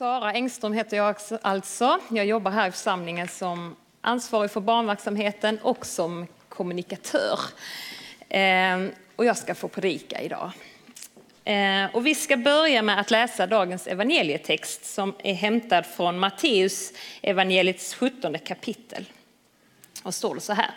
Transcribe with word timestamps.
Sara 0.00 0.32
Engström 0.32 0.72
heter 0.72 0.96
jag 0.96 1.16
alltså. 1.42 1.98
Jag 2.10 2.26
jobbar 2.26 2.50
här 2.50 2.68
i 2.68 2.70
församlingen 2.70 3.28
som 3.28 3.76
ansvarig 4.00 4.50
för 4.50 4.60
barnverksamheten 4.60 5.58
och 5.62 5.86
som 5.86 6.26
kommunikatör. 6.48 7.40
Ehm, 8.28 8.90
och 9.16 9.24
jag 9.24 9.36
ska 9.36 9.54
få 9.54 9.68
predika 9.68 10.20
idag. 10.20 10.50
Ehm, 11.44 11.90
och 11.92 12.06
vi 12.06 12.14
ska 12.14 12.36
börja 12.36 12.82
med 12.82 13.00
att 13.00 13.10
läsa 13.10 13.46
dagens 13.46 13.86
evangelietext 13.86 14.84
som 14.84 15.14
är 15.18 15.34
hämtad 15.34 15.86
från 15.86 16.18
Matteus 16.18 16.92
evangeliets 17.22 17.94
17 17.94 18.38
kapitel. 18.38 19.04
Och 20.02 20.14
står 20.14 20.34
det 20.34 20.40
så 20.40 20.52
här. 20.52 20.70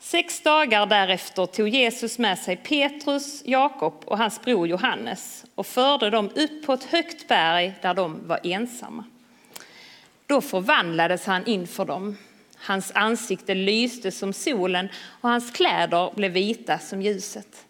Sex 0.00 0.40
dagar 0.40 0.86
därefter 0.86 1.46
tog 1.46 1.68
Jesus 1.68 2.18
med 2.18 2.38
sig 2.38 2.56
Petrus, 2.56 3.42
Jakob 3.44 4.02
och 4.04 4.18
hans 4.18 4.40
bror 4.40 4.68
Johannes 4.68 5.44
och 5.54 5.66
förde 5.66 6.10
dem 6.10 6.30
upp 6.34 6.66
på 6.66 6.72
ett 6.72 6.84
högt 6.84 7.28
berg 7.28 7.74
där 7.82 7.94
de 7.94 8.28
var 8.28 8.40
ensamma. 8.44 9.04
Då 10.26 10.40
förvandlades 10.40 11.26
han 11.26 11.46
inför 11.46 11.84
dem. 11.84 12.16
Hans 12.56 12.92
ansikte 12.94 13.54
lyste 13.54 14.10
som 14.10 14.32
solen 14.32 14.88
och 15.20 15.28
hans 15.28 15.50
kläder 15.50 16.12
blev 16.14 16.32
vita 16.32 16.78
som 16.78 17.02
ljuset. 17.02 17.66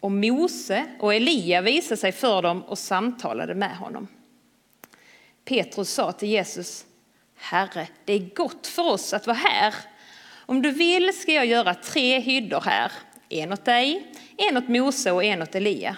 Och 0.00 0.12
Mose 0.12 0.86
och 0.98 1.14
Elia 1.14 1.60
visade 1.60 1.96
sig 1.96 2.12
för 2.12 2.42
dem 2.42 2.62
och 2.62 2.78
samtalade 2.78 3.54
med 3.54 3.76
honom. 3.76 4.08
Petrus 5.44 5.90
sa 5.90 6.12
till 6.12 6.28
Jesus, 6.28 6.84
Herre, 7.36 7.88
det 8.04 8.12
är 8.12 8.34
gott 8.34 8.66
för 8.66 8.82
oss 8.82 9.12
att 9.12 9.26
vara 9.26 9.36
här. 9.36 9.74
Om 10.48 10.62
du 10.62 10.70
vill 10.70 11.20
ska 11.20 11.32
jag 11.32 11.46
göra 11.46 11.74
tre 11.74 12.20
hyddor 12.20 12.60
här, 12.60 12.92
en 13.28 13.52
åt 13.52 13.64
dig, 13.64 14.12
en 14.36 14.56
åt 14.56 14.68
Mose 14.68 15.12
och 15.12 15.24
en 15.24 15.42
åt 15.42 15.54
Elia. 15.54 15.96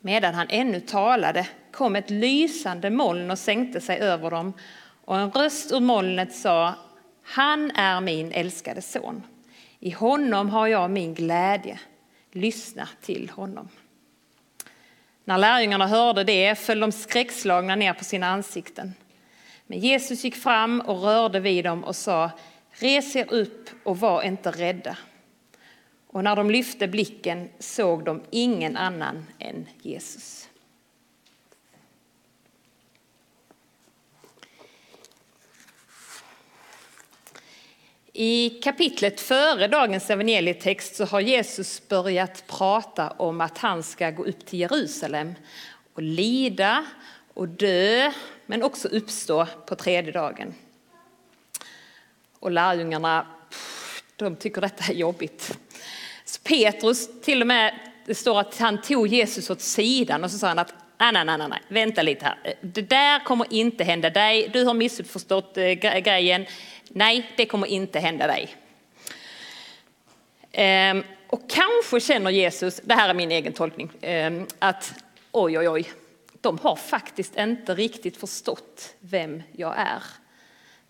Medan 0.00 0.34
han 0.34 0.46
ännu 0.50 0.80
talade 0.80 1.46
kom 1.72 1.96
ett 1.96 2.10
lysande 2.10 2.90
moln 2.90 3.30
och 3.30 3.38
sänkte 3.38 3.80
sig 3.80 3.98
över 3.98 4.30
dem 4.30 4.52
och 5.04 5.18
en 5.18 5.30
röst 5.30 5.72
ur 5.72 5.80
molnet 5.80 6.34
sa 6.34 6.74
Han 7.22 7.70
är 7.70 8.00
min 8.00 8.32
älskade 8.32 8.82
son. 8.82 9.22
I 9.80 9.90
honom 9.90 10.50
har 10.50 10.66
jag 10.66 10.90
min 10.90 11.14
glädje. 11.14 11.78
Lyssna 12.32 12.88
till 13.02 13.30
honom. 13.30 13.68
När 15.24 15.38
lärjungarna 15.38 15.86
hörde 15.86 16.24
det 16.24 16.58
föll 16.58 16.80
de 16.80 16.92
skräckslagna 16.92 17.76
ner 17.76 17.92
på 17.92 18.04
sina 18.04 18.26
ansikten. 18.26 18.94
Men 19.66 19.78
Jesus 19.78 20.24
gick 20.24 20.36
fram 20.36 20.80
och 20.80 21.02
rörde 21.02 21.40
vid 21.40 21.64
dem 21.64 21.84
och 21.84 21.96
sa 21.96 22.30
Res 22.78 23.16
er 23.16 23.32
upp 23.32 23.70
och 23.82 23.98
var 23.98 24.22
inte 24.22 24.50
rädda. 24.50 24.96
Och 26.06 26.24
när 26.24 26.36
de 26.36 26.50
lyfte 26.50 26.88
blicken 26.88 27.48
såg 27.58 28.04
de 28.04 28.22
ingen 28.30 28.76
annan 28.76 29.26
än 29.38 29.66
Jesus. 29.82 30.48
I 38.16 38.48
kapitlet 38.50 39.20
före 39.20 39.68
dagens 39.68 40.10
evangelietext 40.10 40.96
så 40.96 41.04
har 41.04 41.20
Jesus 41.20 41.88
börjat 41.88 42.44
prata 42.46 43.10
om 43.10 43.40
att 43.40 43.58
han 43.58 43.82
ska 43.82 44.10
gå 44.10 44.24
upp 44.24 44.46
till 44.46 44.60
Jerusalem 44.60 45.34
och 45.94 46.02
lida 46.02 46.84
och 47.34 47.48
dö, 47.48 48.12
men 48.46 48.62
också 48.62 48.88
uppstå 48.88 49.46
på 49.66 49.74
tredje 49.74 50.12
dagen. 50.12 50.54
Och 52.44 52.50
lärjungarna, 52.50 53.26
de 54.16 54.36
tycker 54.36 54.60
detta 54.60 54.84
är 54.84 54.94
jobbigt. 54.94 55.58
Så 56.24 56.40
Petrus, 56.40 57.20
till 57.22 57.40
och 57.40 57.46
med, 57.46 57.74
det 58.06 58.14
står 58.14 58.40
att 58.40 58.58
han 58.58 58.82
tog 58.82 59.06
Jesus 59.06 59.50
åt 59.50 59.60
sidan 59.60 60.24
och 60.24 60.30
så 60.30 60.38
sa 60.38 60.48
han 60.48 60.58
att 60.58 60.74
nej, 60.98 61.12
nej, 61.12 61.24
nej, 61.24 61.48
nej, 61.48 61.62
vänta 61.68 62.02
lite 62.02 62.24
här. 62.24 62.54
Det 62.60 62.82
där 62.82 63.24
kommer 63.24 63.52
inte 63.52 63.84
hända 63.84 64.10
dig. 64.10 64.50
Du 64.52 64.64
har 64.64 64.74
missförstått 64.74 65.56
eh, 65.56 65.72
grejen. 65.72 66.46
Nej, 66.88 67.30
det 67.36 67.46
kommer 67.46 67.66
inte 67.66 67.98
hända 67.98 68.26
dig. 68.26 68.56
Ehm, 70.52 71.04
och 71.26 71.50
kanske 71.50 72.00
känner 72.00 72.30
Jesus, 72.30 72.80
det 72.84 72.94
här 72.94 73.08
är 73.08 73.14
min 73.14 73.30
egen 73.30 73.52
tolkning, 73.52 73.90
ehm, 74.00 74.46
att 74.58 74.94
oj, 75.32 75.58
oj, 75.58 75.68
oj, 75.68 75.90
de 76.40 76.58
har 76.58 76.76
faktiskt 76.76 77.38
inte 77.38 77.74
riktigt 77.74 78.16
förstått 78.16 78.94
vem 79.00 79.42
jag 79.52 79.74
är. 79.78 80.02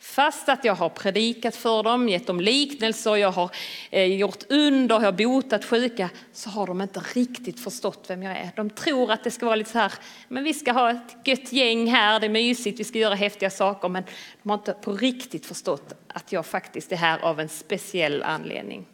Fast 0.05 0.49
att 0.49 0.65
jag 0.65 0.75
har 0.75 0.89
predikat 0.89 1.57
för 1.57 1.83
dem, 1.83 2.09
gett 2.09 2.27
dem 2.27 2.41
liknelser, 2.41 3.17
jag 3.17 3.31
har 3.31 3.51
eh, 3.91 4.05
gjort 4.05 4.43
under, 4.49 4.95
jag 4.95 5.03
har 5.03 5.13
botat 5.13 5.65
sjuka, 5.65 6.11
så 6.33 6.51
har 6.51 6.67
de 6.67 6.81
inte 6.81 7.01
riktigt 7.15 7.61
förstått 7.61 8.05
vem 8.09 8.23
jag 8.23 8.37
är. 8.37 8.51
De 8.57 8.71
tror 8.71 9.13
att 9.13 9.25
det 9.25 9.31
ska 9.31 9.47
vara 9.47 9.57
lite 9.57 9.71
så 9.71 9.79
här, 9.79 9.93
men 10.29 10.45
vi 10.45 10.55
ska 10.55 10.73
ha 10.73 10.91
ett 10.91 11.17
gött 11.25 11.53
gäng 11.53 11.87
här, 11.87 12.21
det 12.21 12.27
är 12.27 12.31
mysigt, 12.31 12.81
vi 12.81 12.85
ska 12.85 12.99
göra 12.99 13.15
häftiga 13.15 13.51
saker, 13.51 13.89
men 13.89 14.05
de 14.43 14.49
har 14.51 14.59
inte 14.59 14.73
på 14.73 14.93
riktigt 14.93 15.47
förstått 15.47 15.93
att 16.09 16.33
jag 16.33 16.47
faktiskt 16.47 16.93
är 16.93 16.97
här 16.97 17.19
av 17.19 17.41
en 17.41 17.49
speciell 17.49 18.23
anledning. 18.23 18.87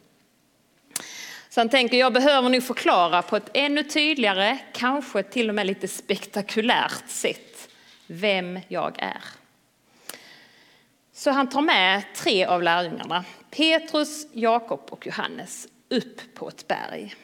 Så 1.49 1.59
han 1.59 1.69
tänker, 1.69 1.97
jag 1.97 2.13
behöver 2.13 2.49
nu 2.49 2.61
förklara 2.61 3.21
på 3.21 3.35
ett 3.35 3.49
ännu 3.53 3.83
tydligare, 3.83 4.57
kanske 4.73 5.23
till 5.23 5.49
och 5.49 5.55
med 5.55 5.67
lite 5.67 5.87
spektakulärt 5.87 7.09
sätt, 7.09 7.69
vem 8.07 8.59
jag 8.67 8.99
är. 8.99 9.40
Så 11.13 11.31
han 11.31 11.49
tar 11.49 11.61
med 11.61 12.03
tre 12.15 12.45
av 12.45 12.63
lärjungarna, 12.63 13.25
Petrus, 13.49 14.27
Jakob 14.33 14.81
och 14.89 15.07
Johannes, 15.07 15.67
upp 15.89 16.33
på 16.33 16.47
ett 16.47 16.67
berg. 16.67 17.15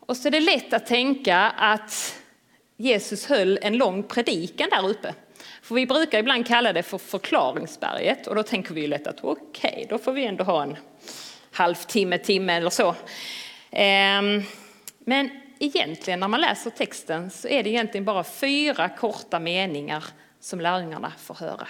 Och 0.00 0.16
så 0.16 0.28
är 0.28 0.32
det 0.32 0.40
lätt 0.40 0.72
att 0.72 0.86
tänka 0.86 1.38
att 1.38 2.20
Jesus 2.76 3.26
höll 3.26 3.58
en 3.62 3.76
lång 3.76 4.02
predikan 4.02 4.68
där 4.70 4.88
uppe. 4.88 5.14
För 5.62 5.74
vi 5.74 5.86
brukar 5.86 6.18
ibland 6.18 6.46
kalla 6.46 6.72
det 6.72 6.82
för 6.82 6.98
förklaringsberget 6.98 8.26
och 8.26 8.34
då 8.34 8.42
tänker 8.42 8.74
vi 8.74 8.80
ju 8.80 8.86
lätt 8.86 9.06
att 9.06 9.24
okej, 9.24 9.72
okay, 9.72 9.86
då 9.88 9.98
får 9.98 10.12
vi 10.12 10.24
ändå 10.24 10.44
ha 10.44 10.62
en 10.62 10.76
halvtimme, 11.52 12.18
timme 12.18 12.52
eller 12.52 12.70
så. 12.70 12.94
Ehm, 13.70 14.42
men 14.98 15.30
egentligen 15.58 16.20
när 16.20 16.28
man 16.28 16.40
läser 16.40 16.70
texten 16.70 17.30
så 17.30 17.48
är 17.48 17.62
det 17.62 17.70
egentligen 17.70 18.04
bara 18.04 18.24
fyra 18.24 18.88
korta 18.88 19.38
meningar 19.38 20.04
som 20.40 20.60
lärjungarna 20.60 21.12
får 21.18 21.34
höra. 21.34 21.68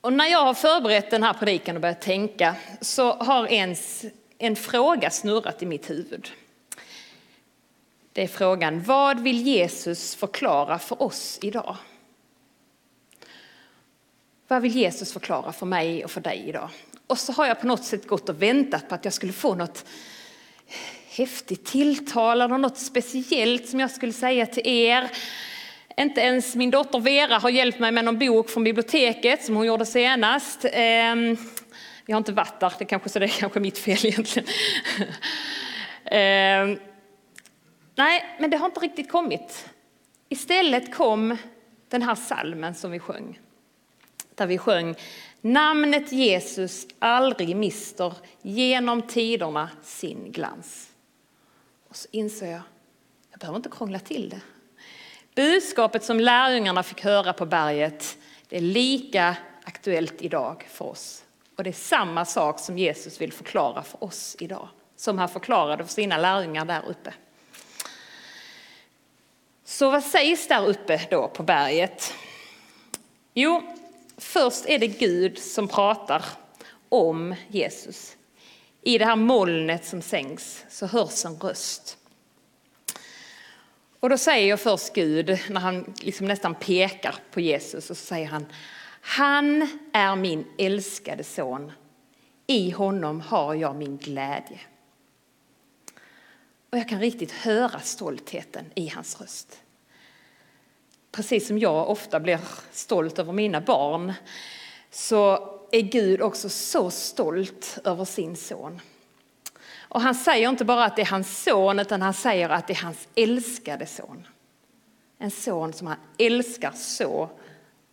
Och 0.00 0.12
när 0.12 0.26
jag 0.26 0.44
har 0.44 0.54
förberett 0.54 1.10
den 1.10 1.22
här 1.22 1.32
predikan 1.32 1.76
och 1.76 1.82
börjat 1.82 2.02
tänka 2.02 2.56
så 2.80 3.12
har 3.12 3.46
ens 3.46 4.04
en 4.38 4.56
fråga 4.56 5.10
snurrat 5.10 5.62
i 5.62 5.66
mitt 5.66 5.90
huvud. 5.90 6.32
Det 8.12 8.22
är 8.22 8.28
frågan, 8.28 8.82
vad 8.82 9.20
vill 9.20 9.42
Jesus 9.42 10.14
förklara 10.14 10.78
för 10.78 11.02
oss 11.02 11.38
idag? 11.42 11.76
Vad 14.48 14.62
vill 14.62 14.72
Jesus 14.72 15.12
förklara 15.12 15.52
för 15.52 15.66
mig 15.66 16.04
och 16.04 16.10
för 16.10 16.20
dig 16.20 16.44
idag? 16.46 16.70
Och 17.06 17.18
så 17.18 17.32
har 17.32 17.46
jag 17.46 17.60
på 17.60 17.66
något 17.66 17.84
sätt 17.84 18.06
gått 18.06 18.28
och 18.28 18.42
väntat 18.42 18.88
på 18.88 18.94
att 18.94 19.04
jag 19.04 19.14
skulle 19.14 19.32
få 19.32 19.54
något 19.54 19.84
häftigt 21.08 21.64
tilltal 21.64 22.40
eller 22.40 22.58
något 22.58 22.78
speciellt 22.78 23.68
som 23.68 23.80
jag 23.80 23.90
skulle 23.90 24.12
säga 24.12 24.46
till 24.46 24.66
er. 24.66 25.10
Inte 25.96 26.20
ens 26.20 26.54
min 26.54 26.70
dotter 26.70 27.00
Vera 27.00 27.38
har 27.38 27.50
hjälpt 27.50 27.78
mig 27.78 27.92
med 27.92 28.04
någon 28.04 28.18
bok 28.18 28.50
från 28.50 28.64
biblioteket 28.64 29.44
som 29.44 29.56
hon 29.56 29.66
gjorde 29.66 29.86
senast. 29.86 30.64
Ehm, 30.72 31.36
vi 32.06 32.12
har 32.12 32.18
inte 32.18 32.32
varit 32.32 32.60
där, 32.60 32.72
det 32.78 32.84
kanske, 32.84 33.08
så 33.08 33.18
det 33.18 33.24
är 33.24 33.40
kanske 33.40 33.60
mitt 33.60 33.78
fel 33.78 34.06
egentligen. 34.06 34.48
Ehm, 36.06 36.78
nej, 37.94 38.36
men 38.38 38.50
det 38.50 38.56
har 38.56 38.66
inte 38.66 38.80
riktigt 38.80 39.10
kommit. 39.10 39.68
Istället 40.28 40.94
kom 40.94 41.36
den 41.88 42.02
här 42.02 42.14
salmen 42.14 42.74
som 42.74 42.90
vi 42.90 42.98
sjöng. 42.98 43.40
Där 44.34 44.46
vi 44.46 44.58
sjöng 44.58 44.94
Namnet 45.46 46.12
Jesus 46.12 46.86
aldrig 46.98 47.56
mister 47.56 48.14
genom 48.42 49.02
tiderna 49.02 49.70
sin 49.82 50.32
glans. 50.32 50.88
Och 51.88 51.96
så 51.96 52.08
insåg 52.10 52.48
jag, 52.48 52.62
jag 53.30 53.40
behöver 53.40 53.56
inte 53.56 53.68
krångla 53.68 53.98
till 53.98 54.28
det. 54.28 54.40
Budskapet 55.34 56.04
som 56.04 56.20
lärjungarna 56.20 56.82
fick 56.82 57.04
höra 57.04 57.32
på 57.32 57.46
berget, 57.46 58.18
det 58.48 58.56
är 58.56 58.60
lika 58.60 59.36
aktuellt 59.64 60.22
idag 60.22 60.66
för 60.70 60.84
oss. 60.84 61.24
Och 61.56 61.64
det 61.64 61.70
är 61.70 61.72
samma 61.72 62.24
sak 62.24 62.58
som 62.60 62.78
Jesus 62.78 63.20
vill 63.20 63.32
förklara 63.32 63.82
för 63.82 64.04
oss 64.04 64.36
idag. 64.38 64.68
som 64.96 65.18
han 65.18 65.28
förklarade 65.28 65.84
för 65.84 65.92
sina 65.92 66.18
lärjungar 66.18 66.64
där 66.64 66.82
uppe. 66.88 67.14
Så 69.64 69.90
vad 69.90 70.04
sägs 70.04 70.48
där 70.48 70.66
uppe 70.66 71.06
då 71.10 71.28
på 71.28 71.42
berget? 71.42 72.14
Jo, 73.34 73.62
först 74.16 74.66
är 74.66 74.78
det 74.78 74.86
Gud 74.86 75.38
som 75.38 75.68
pratar 75.68 76.24
om 76.88 77.34
Jesus. 77.48 78.16
I 78.82 78.98
det 78.98 79.04
här 79.04 79.16
molnet 79.16 79.84
som 79.84 80.02
sänks 80.02 80.64
så 80.70 80.86
hörs 80.86 81.24
en 81.24 81.36
röst. 81.36 81.98
Och 84.04 84.10
då 84.10 84.18
säger 84.18 84.56
först 84.56 84.94
Gud, 84.94 85.38
när 85.50 85.60
han 85.60 85.94
liksom 86.00 86.26
nästan 86.26 86.54
pekar 86.54 87.14
på 87.30 87.40
Jesus, 87.40 87.90
och 87.90 87.96
så 87.96 88.04
säger 88.04 88.26
han 88.26 88.46
Han 89.00 89.68
är 89.92 90.16
min 90.16 90.46
älskade 90.58 91.24
son. 91.24 91.72
I 92.46 92.70
honom 92.70 93.20
har 93.20 93.54
jag 93.54 93.76
min 93.76 93.96
glädje. 93.96 94.60
Och 96.70 96.78
jag 96.78 96.88
kan 96.88 97.00
riktigt 97.00 97.32
höra 97.32 97.80
stoltheten 97.80 98.64
i 98.74 98.88
hans 98.88 99.20
röst. 99.20 99.60
Precis 101.12 101.46
som 101.46 101.58
jag 101.58 101.90
ofta 101.90 102.20
blir 102.20 102.40
stolt 102.72 103.18
över 103.18 103.32
mina 103.32 103.60
barn 103.60 104.12
så 104.90 105.32
är 105.72 105.82
Gud 105.82 106.22
också 106.22 106.48
så 106.48 106.90
stolt 106.90 107.78
över 107.84 108.04
sin 108.04 108.36
son. 108.36 108.80
Och 109.94 110.00
han 110.00 110.14
säger 110.14 110.48
inte 110.48 110.64
bara 110.64 110.84
att 110.84 110.96
det 110.96 111.02
är 111.02 111.06
hans 111.06 111.42
son, 111.42 111.78
utan 111.78 112.02
han 112.02 112.14
säger 112.14 112.48
att 112.48 112.66
det 112.66 112.72
är 112.72 112.82
hans 112.82 113.08
älskade 113.14 113.86
son. 113.86 114.26
En 115.18 115.30
son 115.30 115.72
som 115.72 115.86
han 115.86 115.96
älskar 116.18 116.72
så 116.72 117.30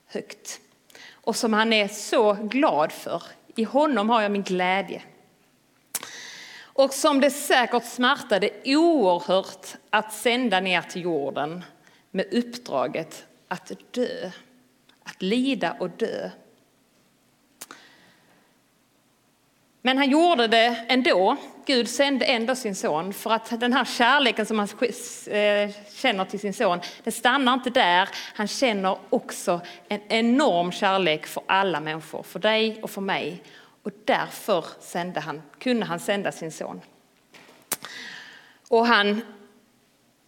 högt 0.07 0.59
och 1.11 1.35
som 1.35 1.53
han 1.53 1.73
är 1.73 1.87
så 1.87 2.33
glad 2.33 2.91
för. 2.91 3.23
I 3.55 3.63
honom 3.63 4.09
har 4.09 4.21
jag 4.21 4.31
min 4.31 4.43
glädje. 4.43 5.01
Och 6.61 6.93
som 6.93 7.21
det 7.21 7.31
säkert 7.31 7.85
smärtade 7.85 8.49
oerhört 8.65 9.67
att 9.89 10.13
sända 10.13 10.59
ner 10.59 10.81
till 10.81 11.01
jorden 11.01 11.63
med 12.11 12.33
uppdraget 12.33 13.25
att 13.47 13.71
dö, 13.91 14.31
att 15.03 15.21
lida 15.21 15.75
och 15.79 15.89
dö. 15.89 16.29
Men 19.81 19.97
han 19.97 20.09
gjorde 20.09 20.47
det 20.47 20.85
ändå. 20.89 21.37
Gud 21.65 21.89
sände 21.89 22.25
ändå 22.25 22.55
sin 22.55 22.75
son 22.75 23.13
för 23.13 23.31
att 23.31 23.59
den 23.59 23.73
här 23.73 23.85
kärleken 23.85 24.45
som 24.45 24.59
han 24.59 24.67
eh, 24.81 25.69
känner 25.93 26.25
till 26.25 26.39
sin 26.39 26.53
son, 26.53 26.79
den 27.03 27.13
stannar 27.13 27.53
inte 27.53 27.69
där. 27.69 28.09
Han 28.33 28.47
känner 28.47 28.97
också 29.09 29.61
en 29.87 30.01
enorm 30.07 30.71
kärlek 30.71 31.25
för 31.25 31.43
alla 31.47 31.79
människor, 31.79 32.23
för 32.23 32.39
dig 32.39 32.79
och 32.81 32.89
för 32.89 33.01
mig. 33.01 33.43
Och 33.83 33.91
därför 34.05 34.65
sände 34.79 35.19
han, 35.19 35.41
kunde 35.59 35.85
han 35.85 35.99
sända 35.99 36.31
sin 36.31 36.51
son. 36.51 36.81
Och 38.67 38.85
han 38.85 39.21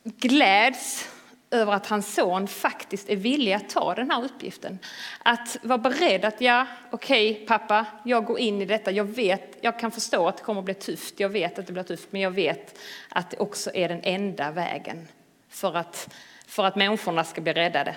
gläds 0.03 1.09
över 1.53 1.73
att 1.73 1.87
hans 1.87 2.13
son 2.13 2.47
faktiskt 2.47 3.09
är 3.09 3.15
villig 3.15 3.53
att 3.53 3.69
ta 3.69 3.95
den 3.95 4.11
här 4.11 4.25
uppgiften. 4.25 4.79
Att 5.23 5.57
vara 5.61 5.77
beredd 5.77 6.25
att, 6.25 6.41
ja, 6.41 6.67
okej 6.91 7.31
okay, 7.31 7.45
pappa, 7.45 7.85
jag 8.05 8.25
går 8.25 8.39
in 8.39 8.61
i 8.61 8.65
detta. 8.65 8.91
Jag 8.91 9.05
vet, 9.05 9.57
jag 9.61 9.79
kan 9.79 9.91
förstå 9.91 10.27
att 10.27 10.37
det 10.37 10.43
kommer 10.43 10.59
att 10.59 10.65
bli 10.65 10.73
tufft. 10.73 11.19
Jag 11.19 11.29
vet 11.29 11.59
att 11.59 11.67
det 11.67 11.73
blir 11.73 11.83
tufft, 11.83 12.07
men 12.11 12.21
jag 12.21 12.31
vet 12.31 12.79
att 13.09 13.31
det 13.31 13.37
också 13.37 13.71
är 13.73 13.89
den 13.89 14.01
enda 14.03 14.51
vägen 14.51 15.07
för 15.49 15.75
att, 15.75 16.09
för 16.47 16.65
att 16.65 16.75
människorna 16.75 17.23
ska 17.23 17.41
bli 17.41 17.53
räddade. 17.53 17.95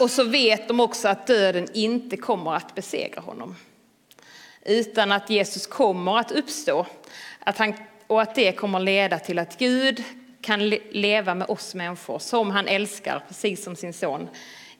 Och 0.00 0.10
så 0.10 0.24
vet 0.24 0.68
de 0.68 0.80
också 0.80 1.08
att 1.08 1.26
döden 1.26 1.68
inte 1.74 2.16
kommer 2.16 2.54
att 2.54 2.74
besegra 2.74 3.20
honom. 3.20 3.56
Utan 4.62 5.12
att 5.12 5.30
Jesus 5.30 5.66
kommer 5.66 6.18
att 6.18 6.32
uppstå. 6.32 6.86
Att 7.38 7.58
han, 7.58 7.74
och 8.06 8.22
att 8.22 8.34
det 8.34 8.52
kommer 8.52 8.80
leda 8.80 9.18
till 9.18 9.38
att 9.38 9.58
Gud 9.58 10.04
kan 10.42 10.68
leva 10.90 11.34
med 11.34 11.50
oss 11.50 11.74
människor 11.74 12.18
som 12.18 12.50
han 12.50 12.68
älskar, 12.68 13.22
precis 13.28 13.64
som 13.64 13.76
sin 13.76 13.92
son, 13.92 14.28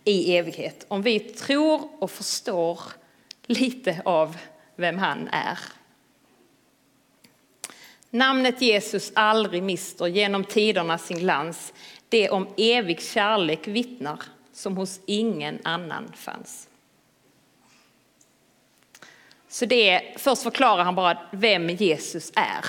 i 0.04 0.36
evighet. 0.36 0.84
Om 0.88 1.02
vi 1.02 1.20
tror 1.20 1.88
och 1.98 2.10
förstår 2.10 2.80
lite 3.46 4.02
av 4.04 4.36
vem 4.76 4.98
han 4.98 5.28
är. 5.28 5.58
Namnet 8.10 8.62
Jesus 8.62 9.12
aldrig 9.14 9.62
mister 9.62 10.06
genom 10.06 10.44
tiderna 10.44 10.98
sin 10.98 11.18
glans. 11.18 11.72
Det 12.08 12.30
om 12.30 12.48
evig 12.56 13.02
kärlek 13.02 13.68
vittnar 13.68 14.22
som 14.52 14.76
hos 14.76 15.00
ingen 15.06 15.58
annan 15.64 16.12
fanns. 16.16 16.68
Så 19.48 19.66
det, 19.66 20.14
först 20.16 20.42
förklarar 20.42 20.84
han 20.84 20.94
bara 20.94 21.18
vem 21.32 21.68
Jesus 21.68 22.32
är. 22.36 22.64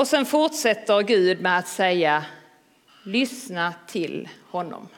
Och 0.00 0.08
sen 0.08 0.26
fortsätter 0.26 1.02
Gud 1.02 1.40
med 1.40 1.58
att 1.58 1.68
säga 1.68 2.24
lyssna 3.04 3.74
till 3.86 4.28
honom. 4.50 4.88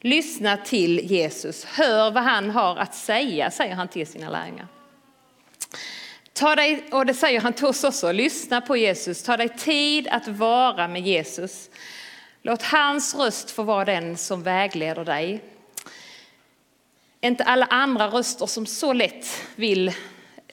Lyssna 0.00 0.56
till 0.56 0.98
Jesus, 0.98 1.64
hör 1.64 2.10
vad 2.10 2.22
han 2.22 2.50
har 2.50 2.76
att 2.76 2.94
säga, 2.94 3.50
säger 3.50 3.74
han 3.74 3.88
till 3.88 4.06
sina 4.06 4.30
lärjungar. 4.30 4.66
Ta 6.32 6.56
dig, 6.56 6.84
och 6.92 7.06
det 7.06 7.14
säger 7.14 7.40
han 7.40 7.52
till 7.52 7.66
oss 7.66 7.84
också, 7.84 8.12
lyssna 8.12 8.60
på 8.60 8.76
Jesus, 8.76 9.22
ta 9.22 9.36
dig 9.36 9.48
tid 9.48 10.08
att 10.08 10.28
vara 10.28 10.88
med 10.88 11.02
Jesus. 11.02 11.70
Låt 12.42 12.62
hans 12.62 13.14
röst 13.14 13.50
få 13.50 13.62
vara 13.62 13.84
den 13.84 14.16
som 14.16 14.42
vägleder 14.42 15.04
dig. 15.04 15.44
Inte 17.20 17.44
alla 17.44 17.66
andra 17.66 18.06
röster 18.06 18.46
som 18.46 18.66
så 18.66 18.92
lätt 18.92 19.26
vill 19.56 19.92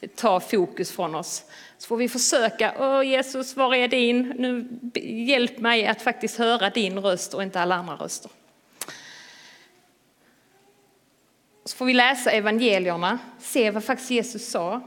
ta 0.07 0.39
fokus 0.39 0.91
från 0.91 1.15
oss. 1.15 1.43
Så 1.77 1.87
får 1.87 1.97
vi 1.97 2.09
försöka, 2.09 2.73
Åh 2.79 3.07
Jesus, 3.07 3.55
var 3.55 3.75
är 3.75 3.87
din? 3.87 4.33
Nu 4.37 4.67
hjälp 5.27 5.57
mig 5.57 5.87
att 5.87 6.01
faktiskt 6.01 6.37
höra 6.37 6.69
din 6.69 6.99
röst 6.99 7.33
och 7.33 7.43
inte 7.43 7.59
alla 7.59 7.75
andra 7.75 7.95
röster. 7.95 8.31
Så 11.65 11.77
får 11.77 11.85
vi 11.85 11.93
läsa 11.93 12.31
evangelierna, 12.31 13.19
se 13.39 13.71
vad 13.71 13.83
faktiskt 13.83 14.11
Jesus 14.11 14.49
sa. 14.49 14.81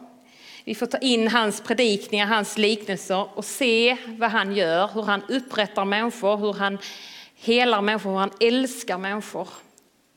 Vi 0.65 0.75
får 0.75 0.87
ta 0.87 0.99
in 0.99 1.29
hans 1.29 1.61
predikningar, 1.61 2.27
hans 2.27 2.59
liknelser 2.59 3.39
och 3.39 3.45
se 3.45 3.97
vad 4.07 4.31
han 4.31 4.57
gör, 4.57 4.91
hur 4.95 5.03
han 5.03 5.23
upprättar 5.29 5.85
människor, 5.85 6.37
hur 6.37 6.53
han 6.53 6.79
helar 7.35 7.83
människor, 7.83 8.11
hur 8.11 8.19
han 8.19 8.33
älskar 8.41 8.99
människor 8.99 9.49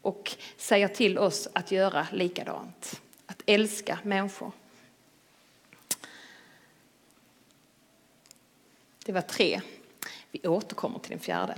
och 0.01 0.31
säger 0.57 0.87
till 0.87 1.17
oss 1.17 1.47
att 1.53 1.71
göra 1.71 2.07
likadant. 2.11 3.01
Att 3.25 3.41
älska 3.45 3.99
människor. 4.03 4.51
Det 9.07 9.13
var 9.13 9.21
tre. 9.21 9.61
Vi 10.31 10.47
återkommer 10.47 10.99
till 10.99 11.11
den 11.11 11.19
fjärde. 11.19 11.55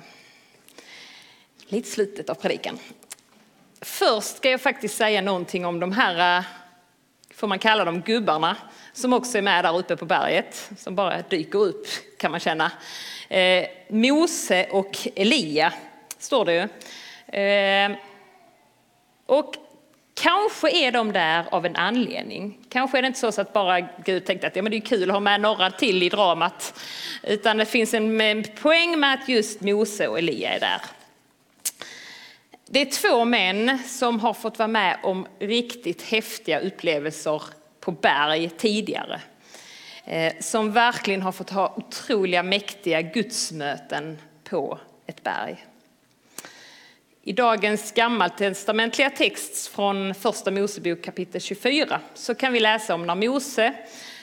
Lite 1.68 1.90
slutet 1.90 2.30
av 2.30 2.36
predikan. 2.36 2.80
Först 3.82 4.38
ska 4.38 4.50
jag 4.50 4.62
faktiskt 4.62 4.98
säga 4.98 5.22
någonting 5.22 5.66
om 5.66 5.80
de 5.80 5.92
här, 5.92 6.40
eh, 6.40 6.46
får 7.34 7.48
man 7.48 7.60
kalla 7.60 7.86
dem 7.86 8.02
gubbarna, 8.02 8.58
som 8.94 9.14
också 9.14 9.38
är 9.38 9.42
med 9.42 9.66
där 9.66 9.78
uppe 9.78 9.98
på 9.98 10.06
berget, 10.06 10.72
som 10.78 10.96
bara 10.96 11.22
dyker 11.22 11.60
upp 11.60 11.88
kan 12.18 12.32
man 12.32 12.40
känna. 12.40 12.72
Eh, 13.30 13.68
Mose 13.90 14.68
och 14.72 14.98
Elia 15.16 15.74
står 16.18 16.46
det 16.46 16.54
ju. 16.54 16.62
Eh, 17.42 17.98
och 19.26 19.56
Kanske 20.22 20.72
är 20.72 20.92
de 20.92 21.12
där 21.12 21.46
av 21.52 21.66
en 21.66 21.76
anledning. 21.76 22.58
Kanske 22.70 22.98
är 22.98 23.02
det 23.02 23.08
inte 23.08 23.32
så 23.32 23.42
att 23.42 23.54
bara 23.54 23.80
Gud 23.80 24.26
tänkte 24.26 24.48
att 24.48 24.56
ja, 24.56 24.62
men 24.62 24.72
det 24.72 24.78
är 24.78 24.82
kul 24.82 25.10
att 25.10 25.14
ha 25.14 25.20
med 25.20 25.42
några 25.42 25.72
till 25.72 26.04
i 26.04 26.10
dramat. 26.10 26.80
Utan 27.24 27.58
det 27.58 27.66
finns 27.66 27.94
en 27.94 28.44
poäng 28.62 29.00
med 29.00 29.14
att 29.14 29.30
just 29.30 29.62
Mose 29.62 30.08
och 30.08 30.18
Elia 30.18 30.54
är 30.54 30.60
där. 30.60 30.82
Det 32.66 32.82
är 32.82 32.86
två 32.86 33.26
män 33.26 33.80
som 33.88 34.20
har 34.20 34.34
fått 34.34 34.60
vara 34.60 34.68
med 34.68 35.00
om 35.04 35.28
riktigt 35.40 36.02
häftiga 36.02 36.60
upplevelser 36.60 37.44
på 37.80 37.92
berg 37.92 38.50
tidigare. 38.50 39.22
Eh, 40.06 40.34
som 40.40 40.72
verkligen 40.72 41.22
har 41.22 41.32
fått 41.32 41.50
ha 41.50 41.74
otroliga 41.78 42.44
mäktiga 42.44 43.02
gudsmöten 43.02 44.18
på 44.44 44.80
ett 45.08 45.24
berg. 45.24 45.66
I 47.30 47.34
dagens 47.34 47.92
gammaltestamentliga 47.92 49.10
text 49.10 49.68
från 49.68 50.16
första 50.16 50.52
Mosebok 50.52 51.02
kapitel 51.02 51.42
24 51.42 52.02
så 52.14 52.36
kan 52.36 52.54
vi 52.54 52.60
läsa 52.60 52.96
om 52.96 53.08
när 53.08 53.16
Mose, 53.16 53.74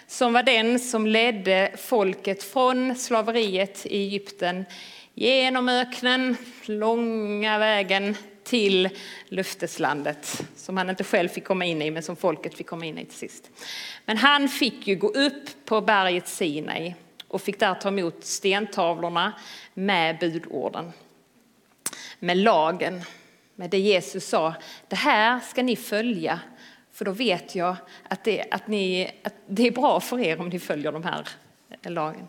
som 0.06 0.32
var 0.32 0.42
den 0.42 0.78
som 0.78 1.06
ledde 1.06 1.72
folket 1.78 2.42
från 2.42 2.96
slaveriet 2.96 3.86
i 3.86 3.96
Egypten 3.96 4.64
genom 5.14 5.68
öknen, 5.68 6.36
långa 6.64 7.58
vägen 7.58 8.16
till 8.44 8.88
löfteslandet 9.28 10.44
som 10.56 10.76
han 10.76 10.90
inte 10.90 11.04
själv 11.04 11.28
fick 11.28 11.44
komma 11.44 11.64
in 11.64 11.82
i 11.82 11.90
men 11.90 12.02
som 12.02 12.16
folket 12.16 12.54
fick 12.54 12.66
komma 12.66 12.84
in 12.86 12.98
i 12.98 13.04
till 13.04 13.18
sist. 13.18 13.50
Men 14.04 14.16
han 14.16 14.48
fick 14.48 14.86
ju 14.86 14.96
gå 14.96 15.08
upp 15.08 15.64
på 15.64 15.80
berget 15.80 16.28
Sinai 16.28 16.94
och 17.28 17.42
fick 17.42 17.60
där 17.60 17.74
ta 17.74 17.88
emot 17.88 18.24
stentavlorna 18.24 19.32
med 19.74 20.18
budorden 20.18 20.92
med 22.18 22.36
lagen, 22.36 23.02
med 23.54 23.70
det 23.70 23.78
Jesus 23.78 24.28
sa. 24.28 24.54
Det 24.88 24.96
här 24.96 25.40
ska 25.40 25.62
ni 25.62 25.76
följa 25.76 26.40
För 26.92 27.04
då 27.04 27.10
vet 27.10 27.54
jag 27.54 27.76
att 28.08 28.24
det, 28.24 28.44
att, 28.50 28.68
ni, 28.68 29.10
att 29.22 29.34
det 29.46 29.66
är 29.66 29.70
bra 29.70 30.00
för 30.00 30.20
er 30.20 30.40
om 30.40 30.48
ni 30.48 30.58
följer 30.58 30.92
de 30.92 31.04
här 31.04 31.28
eh, 31.82 31.92
lagen. 31.92 32.28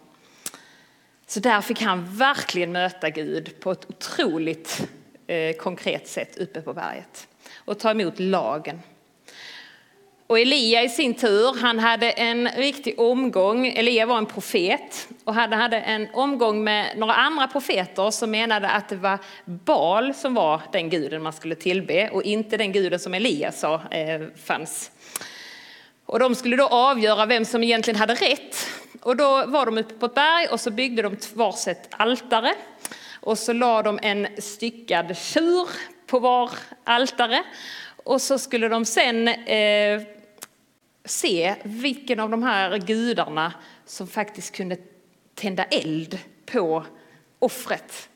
Så 1.27 1.39
där 1.39 1.61
fick 1.61 1.81
han 1.81 2.17
verkligen 2.17 2.71
möta 2.71 3.09
Gud 3.09 3.59
på 3.59 3.71
ett 3.71 3.89
otroligt 3.89 4.89
eh, 5.27 5.55
konkret 5.55 6.07
sätt 6.07 6.37
uppe 6.37 6.61
på 6.61 6.73
berget 6.73 7.27
och 7.55 7.79
ta 7.79 7.91
emot 7.91 8.19
lagen. 8.19 8.81
Och 10.27 10.39
Elia 10.39 10.83
i 10.83 10.89
sin 10.89 11.13
tur, 11.13 11.61
han 11.61 11.79
hade 11.79 12.11
en 12.11 12.49
riktig 12.49 12.99
omgång. 12.99 13.67
Elia 13.67 14.05
var 14.05 14.17
en 14.17 14.25
profet 14.25 15.07
och 15.23 15.33
han 15.33 15.53
hade 15.53 15.77
en 15.77 16.07
omgång 16.13 16.63
med 16.63 16.97
några 16.97 17.13
andra 17.13 17.47
profeter 17.47 18.11
som 18.11 18.31
menade 18.31 18.69
att 18.69 18.89
det 18.89 18.95
var 18.95 19.19
Bal 19.45 20.13
som 20.13 20.33
var 20.33 20.61
den 20.71 20.89
guden 20.89 21.23
man 21.23 21.33
skulle 21.33 21.55
tillbe 21.55 22.09
och 22.09 22.23
inte 22.23 22.57
den 22.57 22.71
guden 22.71 22.99
som 22.99 23.13
Elia 23.13 23.51
sa 23.51 23.81
eh, 23.91 24.21
fanns. 24.45 24.91
Och 26.05 26.19
de 26.19 26.35
skulle 26.35 26.55
då 26.55 26.67
avgöra 26.67 27.25
vem 27.25 27.45
som 27.45 27.63
egentligen 27.63 27.99
hade 27.99 28.13
rätt. 28.13 28.67
Och 29.01 29.15
då 29.15 29.45
var 29.45 29.65
de 29.65 29.77
uppe 29.77 29.93
på 29.93 30.05
ett 30.05 30.15
berg 30.15 30.47
och 30.47 30.59
så 30.59 30.71
byggde 30.71 31.01
de 31.01 31.17
varsitt 31.33 31.87
altare. 31.91 32.53
Och 33.21 33.37
så 33.37 33.53
la 33.53 33.83
de 33.83 33.99
en 34.01 34.27
styckad 34.37 35.17
tjur 35.17 35.69
på 36.07 36.19
var 36.19 36.51
altare. 36.83 37.43
Och 38.03 38.21
så 38.21 38.39
skulle 38.39 38.67
de 38.67 38.85
sen 38.85 39.27
eh, 39.27 40.01
se 41.07 41.55
vilken 41.63 42.19
av 42.19 42.29
de 42.29 42.43
här 42.43 42.77
gudarna 42.77 43.53
som 43.85 44.07
faktiskt 44.07 44.55
kunde 44.55 44.77
tända 45.35 45.63
eld 45.63 46.19
på 46.45 46.85
offret. 47.39 48.09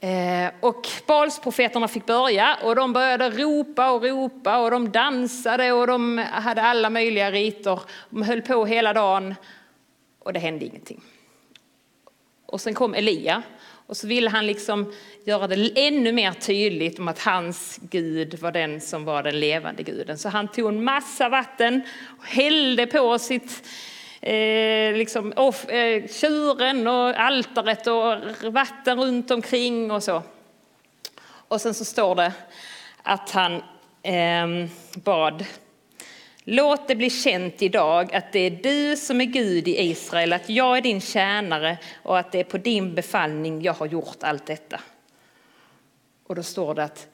Eh, 0.00 0.50
och 0.60 0.88
Balsprofeterna 1.06 1.88
fick 1.88 2.06
börja 2.06 2.58
och 2.62 2.76
de 2.76 2.92
började 2.92 3.30
ropa 3.30 3.90
och 3.90 4.02
ropa 4.02 4.58
och 4.58 4.70
de 4.70 4.90
dansade 4.90 5.72
och 5.72 5.86
de 5.86 6.18
hade 6.18 6.62
alla 6.62 6.90
möjliga 6.90 7.30
riter. 7.30 7.80
De 8.10 8.22
höll 8.22 8.42
på 8.42 8.64
hela 8.64 8.92
dagen 8.92 9.34
och 10.18 10.32
det 10.32 10.40
hände 10.40 10.64
ingenting. 10.64 11.00
Och 12.46 12.60
sen 12.60 12.74
kom 12.74 12.94
Elia 12.94 13.42
och 13.90 13.96
så 13.96 14.06
ville 14.06 14.30
han 14.30 14.46
liksom 14.46 14.92
göra 15.24 15.46
det 15.46 15.86
ännu 15.86 16.12
mer 16.12 16.32
tydligt 16.32 16.98
om 16.98 17.08
att 17.08 17.18
hans 17.18 17.78
Gud 17.82 18.38
var 18.38 18.52
den 18.52 18.80
som 18.80 19.04
var 19.04 19.22
den 19.22 19.40
levande 19.40 19.82
guden. 19.82 20.18
Så 20.18 20.28
han 20.28 20.48
tog 20.48 20.68
en 20.68 20.84
massa 20.84 21.28
vatten 21.28 21.82
och 22.18 22.26
hällde 22.26 22.86
på 22.86 23.18
sitt 23.18 23.66
eh, 24.20 24.92
liksom, 24.92 25.32
off, 25.36 25.68
eh, 25.68 26.06
tjuren 26.08 26.86
och 26.86 27.20
altaret 27.20 27.86
och 27.86 28.52
vatten 28.52 29.00
runt 29.00 29.30
omkring 29.30 29.90
och 29.90 30.02
så. 30.02 30.22
Och 31.48 31.60
sen 31.60 31.74
så 31.74 31.84
står 31.84 32.14
det 32.14 32.32
att 33.02 33.30
han 33.30 33.62
eh, 34.02 34.70
bad 34.94 35.44
Låt 36.44 36.88
det 36.88 36.96
bli 36.96 37.10
känt 37.10 37.62
idag 37.62 38.14
att 38.14 38.32
det 38.32 38.38
är 38.38 38.50
du 38.50 38.96
som 38.96 39.20
är 39.20 39.24
Gud 39.24 39.68
i 39.68 39.82
Israel, 39.82 40.32
att 40.32 40.48
jag 40.48 40.76
är 40.76 40.80
din 40.80 41.00
tjänare 41.00 41.78
och 42.02 42.18
att 42.18 42.32
det 42.32 42.40
är 42.40 42.44
på 42.44 42.58
din 42.58 42.94
befallning 42.94 43.62
jag 43.62 43.72
har 43.72 43.86
gjort 43.86 44.22
allt 44.22 44.46
detta. 44.46 44.80
Och 46.26 46.34
då 46.34 46.42
står 46.42 46.74
det 46.74 46.84
att 46.84 47.08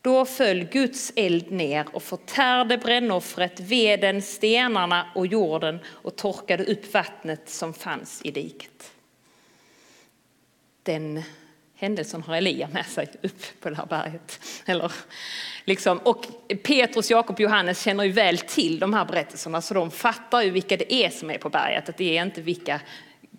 då 0.00 0.24
föll 0.24 0.64
Guds 0.64 1.12
eld 1.16 1.50
ner 1.50 1.86
och 1.92 2.02
förtärde 2.02 2.78
brännoffret, 2.78 3.60
veden, 3.60 4.22
stenarna 4.22 5.06
och 5.14 5.26
jorden 5.26 5.78
och 5.86 6.16
torkade 6.16 6.64
upp 6.64 6.94
vattnet 6.94 7.48
som 7.48 7.74
fanns 7.74 8.20
i 8.24 8.30
diket. 8.30 8.92
Den 10.82 11.22
händelsen 11.76 12.22
har 12.22 12.36
Elia 12.36 12.68
med 12.72 12.86
sig 12.86 13.08
upp 13.22 13.42
på 13.60 13.70
det 13.70 13.76
här 13.76 13.86
berget. 13.86 14.40
Eller, 14.66 14.92
liksom, 15.64 15.98
och 15.98 16.26
Petrus, 16.62 17.10
Jakob 17.10 17.34
och 17.34 17.40
Johannes 17.40 17.82
känner 17.82 18.04
ju 18.04 18.12
väl 18.12 18.38
till 18.38 18.78
de 18.78 18.94
här 18.94 19.04
berättelserna 19.04 19.62
så 19.62 19.74
de 19.74 19.90
fattar 19.90 20.42
ju 20.42 20.50
vilka 20.50 20.76
det 20.76 20.94
är 20.94 21.10
som 21.10 21.30
är 21.30 21.38
på 21.38 21.48
berget. 21.48 21.88
Att 21.88 21.96
det 21.96 22.18
är 22.18 22.22
inte 22.22 22.40
vilka 22.40 22.80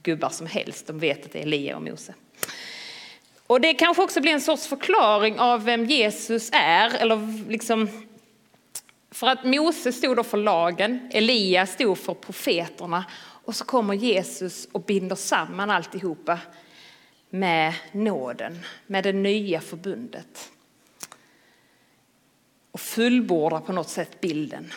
gubbar 0.04 0.30
som 0.30 0.48
helst. 0.48 0.88
De 0.88 1.00
vet 1.00 1.26
att 1.26 1.32
det 1.32 1.40
är 1.40 1.44
Elia 1.44 1.76
och 1.76 1.82
Mose. 1.82 2.14
Och 3.48 3.62
det 3.62 3.74
kanske 3.74 4.04
också 4.04 4.22
blir 4.22 4.32
en 4.32 4.42
sorts 4.42 4.68
förklaring 4.68 5.40
av 5.40 5.64
vem 5.64 5.86
Jesus 5.86 6.50
är. 6.54 6.96
Eller 6.96 7.50
liksom, 7.50 8.08
för 9.12 9.28
att 9.28 9.46
Mose 9.46 9.92
stod 9.92 10.16
då 10.16 10.24
för 10.24 10.38
lagen, 10.38 11.10
Elia 11.14 11.66
stod 11.66 11.98
för 11.98 12.14
profeterna 12.14 13.06
och 13.46 13.56
så 13.56 13.66
kommer 13.66 13.94
Jesus 13.94 14.68
och 14.72 14.82
binder 14.82 15.16
samman 15.16 15.70
alltihopa 15.70 16.40
med 17.30 17.74
nåden, 17.92 18.60
med 18.88 19.04
det 19.04 19.14
nya 19.14 19.62
förbundet. 19.62 20.52
Och 22.72 22.80
fullbordar 22.80 23.60
på 23.60 23.74
något 23.74 23.90
sätt 23.90 24.22
bilden. 24.22 24.74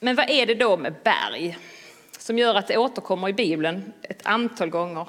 Men 0.00 0.16
vad 0.16 0.30
är 0.30 0.46
det 0.46 0.54
då 0.54 0.76
med 0.76 0.94
berg 1.04 1.58
som 2.18 2.38
gör 2.38 2.54
att 2.54 2.66
det 2.66 2.78
återkommer 2.78 3.28
i 3.28 3.32
Bibeln 3.32 3.92
ett 4.02 4.26
antal 4.26 4.70
gånger 4.70 5.08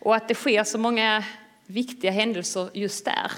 och 0.00 0.16
att 0.16 0.28
det 0.28 0.34
sker 0.34 0.64
så 0.64 0.78
många 0.78 1.24
viktiga 1.66 2.10
händelser 2.10 2.70
just 2.74 3.04
där? 3.04 3.32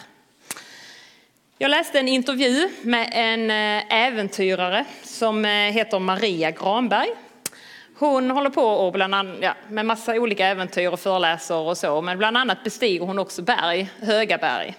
Jag 1.62 1.71
läste 1.71 1.99
en 1.99 2.09
intervju 2.09 2.71
med 2.83 3.09
en 3.12 3.50
eh, 3.50 4.07
äventyrare 4.07 4.85
som 5.02 5.45
eh, 5.45 5.50
heter 5.50 5.99
Maria 5.99 6.50
Granberg. 6.50 7.09
Hon 7.95 8.31
håller 8.31 8.50
på 8.50 8.62
och 8.62 8.92
bland 8.92 9.14
annat, 9.14 9.37
ja, 9.40 9.54
med 9.69 9.87
massa 9.87 10.14
olika 10.14 10.47
äventyr 10.47 10.88
och 10.88 11.00
föreläser 11.00 11.57
och 11.57 11.78
så, 11.78 12.00
men 12.00 12.19
bland 12.19 12.37
annat 12.37 12.64
bestiger 12.64 13.07
hon 13.07 13.19
också 13.19 13.42
berg, 13.42 13.90
höga 14.00 14.38
berg. 14.38 14.75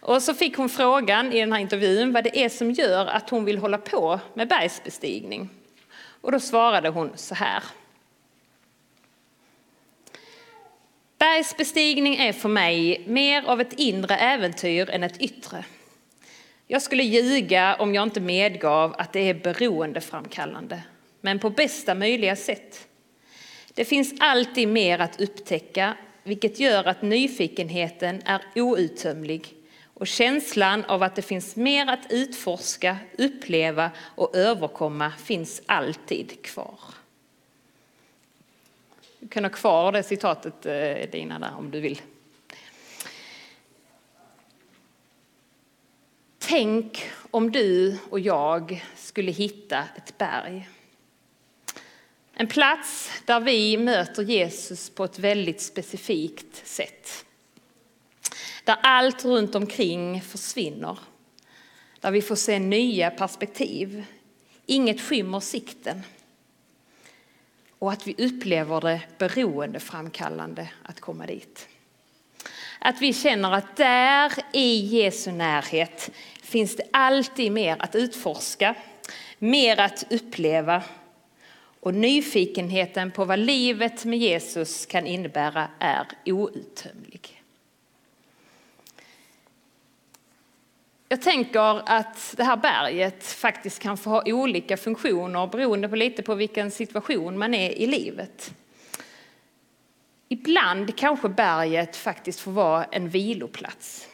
Och 0.00 0.22
så 0.22 0.34
fick 0.34 0.56
hon 0.56 0.68
frågan 0.68 1.32
i 1.32 1.40
den 1.40 1.52
här 1.52 1.60
intervjun 1.60 2.12
vad 2.12 2.24
det 2.24 2.38
är 2.44 2.48
som 2.48 2.70
gör 2.70 3.06
att 3.06 3.30
hon 3.30 3.44
vill 3.44 3.58
hålla 3.58 3.78
på 3.78 4.20
med 4.34 4.48
bergsbestigning. 4.48 5.48
Och 6.20 6.32
då 6.32 6.40
svarade 6.40 6.88
hon 6.88 7.12
så 7.14 7.34
här. 7.34 7.62
Bergsbestigning 11.18 12.16
är 12.16 12.32
för 12.32 12.48
mig 12.48 13.04
mer 13.06 13.44
av 13.46 13.60
ett 13.60 13.72
inre 13.72 14.16
äventyr 14.16 14.90
än 14.90 15.02
ett 15.02 15.20
yttre. 15.20 15.64
Jag 16.66 16.82
skulle 16.82 17.02
ljuga 17.02 17.76
om 17.78 17.94
jag 17.94 18.02
inte 18.02 18.20
medgav 18.20 18.94
att 18.98 19.12
det 19.12 19.20
är 19.20 19.34
beroendeframkallande, 19.34 20.82
men 21.20 21.38
på 21.38 21.50
bästa 21.50 21.94
möjliga 21.94 22.36
sätt. 22.36 22.88
Det 23.74 23.84
finns 23.84 24.14
alltid 24.20 24.68
mer 24.68 24.98
att 24.98 25.20
upptäcka, 25.20 25.94
vilket 26.22 26.60
gör 26.60 26.84
att 26.84 27.02
nyfikenheten 27.02 28.22
är 28.24 28.42
outtömlig 28.54 29.54
och 29.94 30.06
känslan 30.06 30.84
av 30.84 31.02
att 31.02 31.16
det 31.16 31.22
finns 31.22 31.56
mer 31.56 31.86
att 31.86 32.06
utforska, 32.10 32.96
uppleva 33.18 33.90
och 33.98 34.36
överkomma 34.36 35.10
finns 35.10 35.62
alltid 35.66 36.42
kvar. 36.42 36.78
Du 39.20 39.28
kan 39.28 39.44
ha 39.44 39.50
kvar 39.50 39.92
det 39.92 40.02
citatet, 40.02 40.66
eh, 40.66 41.10
Dina, 41.10 41.38
där, 41.38 41.54
om 41.58 41.70
du 41.70 41.80
vill. 41.80 42.00
Tänk 46.48 47.10
om 47.30 47.52
du 47.52 47.98
och 48.10 48.20
jag 48.20 48.84
skulle 48.96 49.32
hitta 49.32 49.84
ett 49.96 50.18
berg. 50.18 50.68
En 52.34 52.46
plats 52.46 53.10
där 53.24 53.40
vi 53.40 53.76
möter 53.76 54.22
Jesus 54.22 54.90
på 54.90 55.04
ett 55.04 55.18
väldigt 55.18 55.60
specifikt 55.60 56.66
sätt. 56.66 57.24
Där 58.64 58.76
allt 58.82 59.24
runt 59.24 59.54
omkring 59.54 60.22
försvinner. 60.22 60.98
Där 62.00 62.10
vi 62.10 62.22
får 62.22 62.36
se 62.36 62.58
nya 62.58 63.10
perspektiv. 63.10 64.04
Inget 64.66 65.00
skymmer 65.00 65.40
sikten. 65.40 66.02
Och 67.78 67.92
att 67.92 68.06
vi 68.06 68.26
upplever 68.26 68.80
det 68.80 69.00
beroendeframkallande 69.18 70.70
att 70.82 71.00
komma 71.00 71.26
dit. 71.26 71.68
Att 72.86 73.02
vi 73.02 73.12
känner 73.12 73.52
att 73.52 73.76
där 73.76 74.32
i 74.52 74.76
Jesu 74.76 75.32
närhet 75.32 76.10
finns 76.42 76.76
det 76.76 76.82
alltid 76.90 77.52
mer 77.52 77.76
att 77.78 77.94
utforska, 77.94 78.74
mer 79.38 79.80
att 79.80 80.04
uppleva 80.12 80.82
och 81.80 81.94
nyfikenheten 81.94 83.10
på 83.10 83.24
vad 83.24 83.38
livet 83.38 84.04
med 84.04 84.18
Jesus 84.18 84.86
kan 84.86 85.06
innebära 85.06 85.68
är 85.78 86.06
outtömlig. 86.26 87.42
Jag 91.08 91.22
tänker 91.22 91.90
att 91.90 92.34
det 92.36 92.44
här 92.44 92.56
berget 92.56 93.26
faktiskt 93.26 93.78
kan 93.78 93.96
få 93.96 94.10
ha 94.10 94.22
olika 94.26 94.76
funktioner 94.76 95.46
beroende 95.46 95.88
på 95.88 95.96
lite 95.96 96.22
på 96.22 96.34
vilken 96.34 96.70
situation 96.70 97.38
man 97.38 97.54
är 97.54 97.70
i 97.70 97.86
livet. 97.86 98.54
Ibland 100.28 100.96
kanske 100.96 101.28
berget 101.28 101.96
faktiskt 101.96 102.40
får 102.40 102.52
vara 102.52 102.84
en 102.84 103.08
viloplats. 103.08 104.08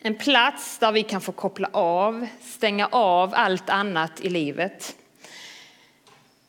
En 0.00 0.14
plats 0.14 0.78
där 0.78 0.92
vi 0.92 1.02
kan 1.02 1.20
få 1.20 1.32
koppla 1.32 1.68
av, 1.72 2.26
stänga 2.40 2.86
av 2.86 3.34
allt 3.34 3.70
annat 3.70 4.20
i 4.20 4.28
livet. 4.28 4.96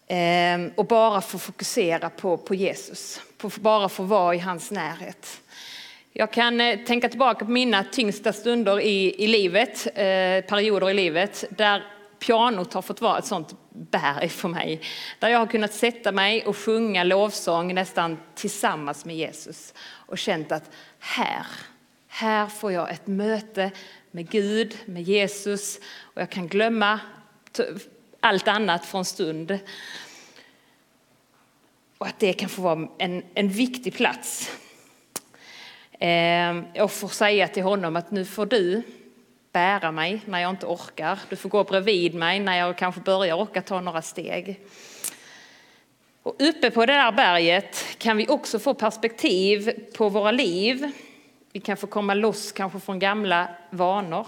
Ehm, 0.08 0.72
och 0.76 0.86
bara 0.86 1.22
få 1.22 1.40
fokusera 1.40 2.10
på, 2.10 2.38
på 2.38 2.56
Jesus, 2.56 3.22
på 3.38 3.52
bara 3.56 3.90
få 3.90 4.04
vara 4.04 4.36
i 4.36 4.40
hans 4.40 4.72
närhet. 4.72 5.42
Jag 6.14 6.34
kan 6.34 6.62
eh, 6.62 6.80
tänka 6.80 7.10
tillbaka 7.10 7.46
på 7.46 7.52
mina 7.52 7.84
tyngsta 7.84 8.34
stunder 8.34 8.80
i, 8.80 9.24
i 9.24 9.28
livet, 9.28 9.88
eh, 9.88 10.46
perioder 10.50 10.90
i 10.90 10.94
livet, 10.94 11.44
där 11.50 11.84
pianot 12.20 12.74
har 12.74 12.82
fått 12.82 13.02
vara 13.02 13.18
ett 13.18 13.26
sånt 13.26 13.56
berg 13.80 14.30
för 14.30 14.48
mig. 14.48 14.82
Där 15.20 15.30
jag 15.30 15.40
har 15.40 15.48
kunnat 15.48 15.74
sätta 15.74 16.12
mig 16.12 16.46
och 16.46 16.58
sjunga 16.58 17.04
lovsång 17.04 17.74
nästan 17.74 18.18
tillsammans 18.36 19.06
med 19.06 19.16
Jesus 19.16 19.74
och 19.82 20.18
känt 20.18 20.52
att 20.52 20.72
här, 21.00 21.46
här 22.08 22.48
får 22.48 22.72
jag 22.72 22.92
ett 22.92 23.08
möte 23.08 23.72
med 24.12 24.30
Gud, 24.30 24.78
med 24.86 25.04
Jesus 25.04 25.80
och 26.02 26.22
jag 26.22 26.30
kan 26.30 26.48
glömma 26.48 27.00
allt 28.20 28.48
annat 28.48 28.86
för 28.86 28.98
en 28.98 29.06
stund. 29.06 29.60
Och 31.98 32.08
att 32.08 32.20
det 32.20 32.34
kan 32.34 32.50
få 32.50 32.62
vara 32.62 32.88
en, 32.98 33.24
en 33.34 33.50
viktig 33.50 33.94
plats. 33.94 34.58
Eh, 36.00 36.84
och 36.84 36.92
får 36.92 37.08
säga 37.08 37.48
till 37.48 37.64
honom 37.64 37.96
att 37.96 38.12
nu 38.12 38.26
får 38.26 38.46
du 38.46 38.84
bära 39.52 39.92
mig 39.92 40.22
när 40.26 40.40
jag 40.40 40.50
inte 40.50 40.66
orkar. 40.66 41.20
Du 41.30 41.36
får 41.36 41.50
gå 41.50 41.64
bredvid 41.64 42.14
mig 42.14 42.40
när 42.40 42.58
jag 42.58 42.78
kanske 42.78 43.02
börjar 43.02 43.36
orka 43.36 43.62
ta 43.62 43.82
några 43.82 44.02
steg. 44.02 44.60
Och 46.24 46.36
uppe 46.40 46.72
på 46.72 46.86
det 46.86 46.94
där 46.94 47.12
berget 47.12 47.86
kan 47.98 48.18
vi 48.18 48.28
också 48.28 48.60
få 48.60 48.74
perspektiv 48.74 49.72
på 49.98 50.10
våra 50.10 50.32
liv. 50.32 50.92
Vi 51.52 51.60
kan 51.60 51.78
få 51.78 51.88
komma 51.88 52.14
loss 52.14 52.52
kanske 52.52 52.80
från 52.80 53.00
gamla 53.00 53.50
vanor. 53.70 54.28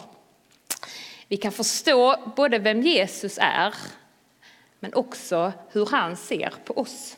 Vi 1.28 1.38
kan 1.38 1.52
förstå 1.52 2.34
både 2.36 2.60
vem 2.60 2.82
Jesus 2.82 3.38
är, 3.42 3.74
men 4.80 4.94
också 4.94 5.54
hur 5.72 5.86
han 5.86 6.18
ser 6.18 6.54
på 6.66 6.78
oss. 6.78 7.18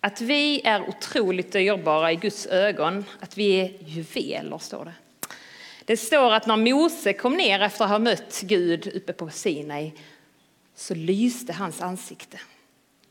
Att 0.00 0.20
vi 0.20 0.60
är 0.64 0.88
otroligt 0.88 1.52
dyrbara 1.52 2.12
i 2.12 2.16
Guds 2.16 2.46
ögon, 2.46 3.04
att 3.20 3.38
vi 3.38 3.60
är 3.60 3.72
juveler, 3.84 4.58
står 4.58 4.84
det. 4.84 4.94
Det 5.84 5.96
står 5.96 6.32
att 6.32 6.46
när 6.46 6.56
Mose 6.56 7.12
kom 7.12 7.36
ner 7.36 7.60
efter 7.60 7.84
att 7.84 7.90
ha 7.90 7.98
mött 7.98 8.40
Gud 8.40 8.86
uppe 8.94 9.12
på 9.12 9.30
Sinai 9.30 9.92
så 10.74 10.94
lyste 10.94 11.52
hans 11.52 11.80
ansikte. 11.80 12.40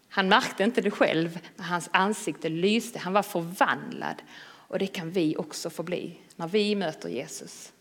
Han 0.10 0.28
märkte 0.28 0.64
inte 0.64 0.82
det 0.82 0.92
själv, 0.92 1.40
men 1.56 1.66
hans 1.66 1.90
ansikte 1.94 2.50
lyste. 2.50 3.00
Han 3.00 3.14
var 3.14 3.24
förvandlad. 3.24 4.16
Och 4.44 4.80
det 4.80 4.88
kan 4.88 5.12
vi 5.12 5.36
också 5.38 5.70
få 5.70 5.84
bli 5.84 6.18
när 6.36 6.48
vi 6.48 6.76
möter 6.76 7.10
Jesus. 7.10 7.72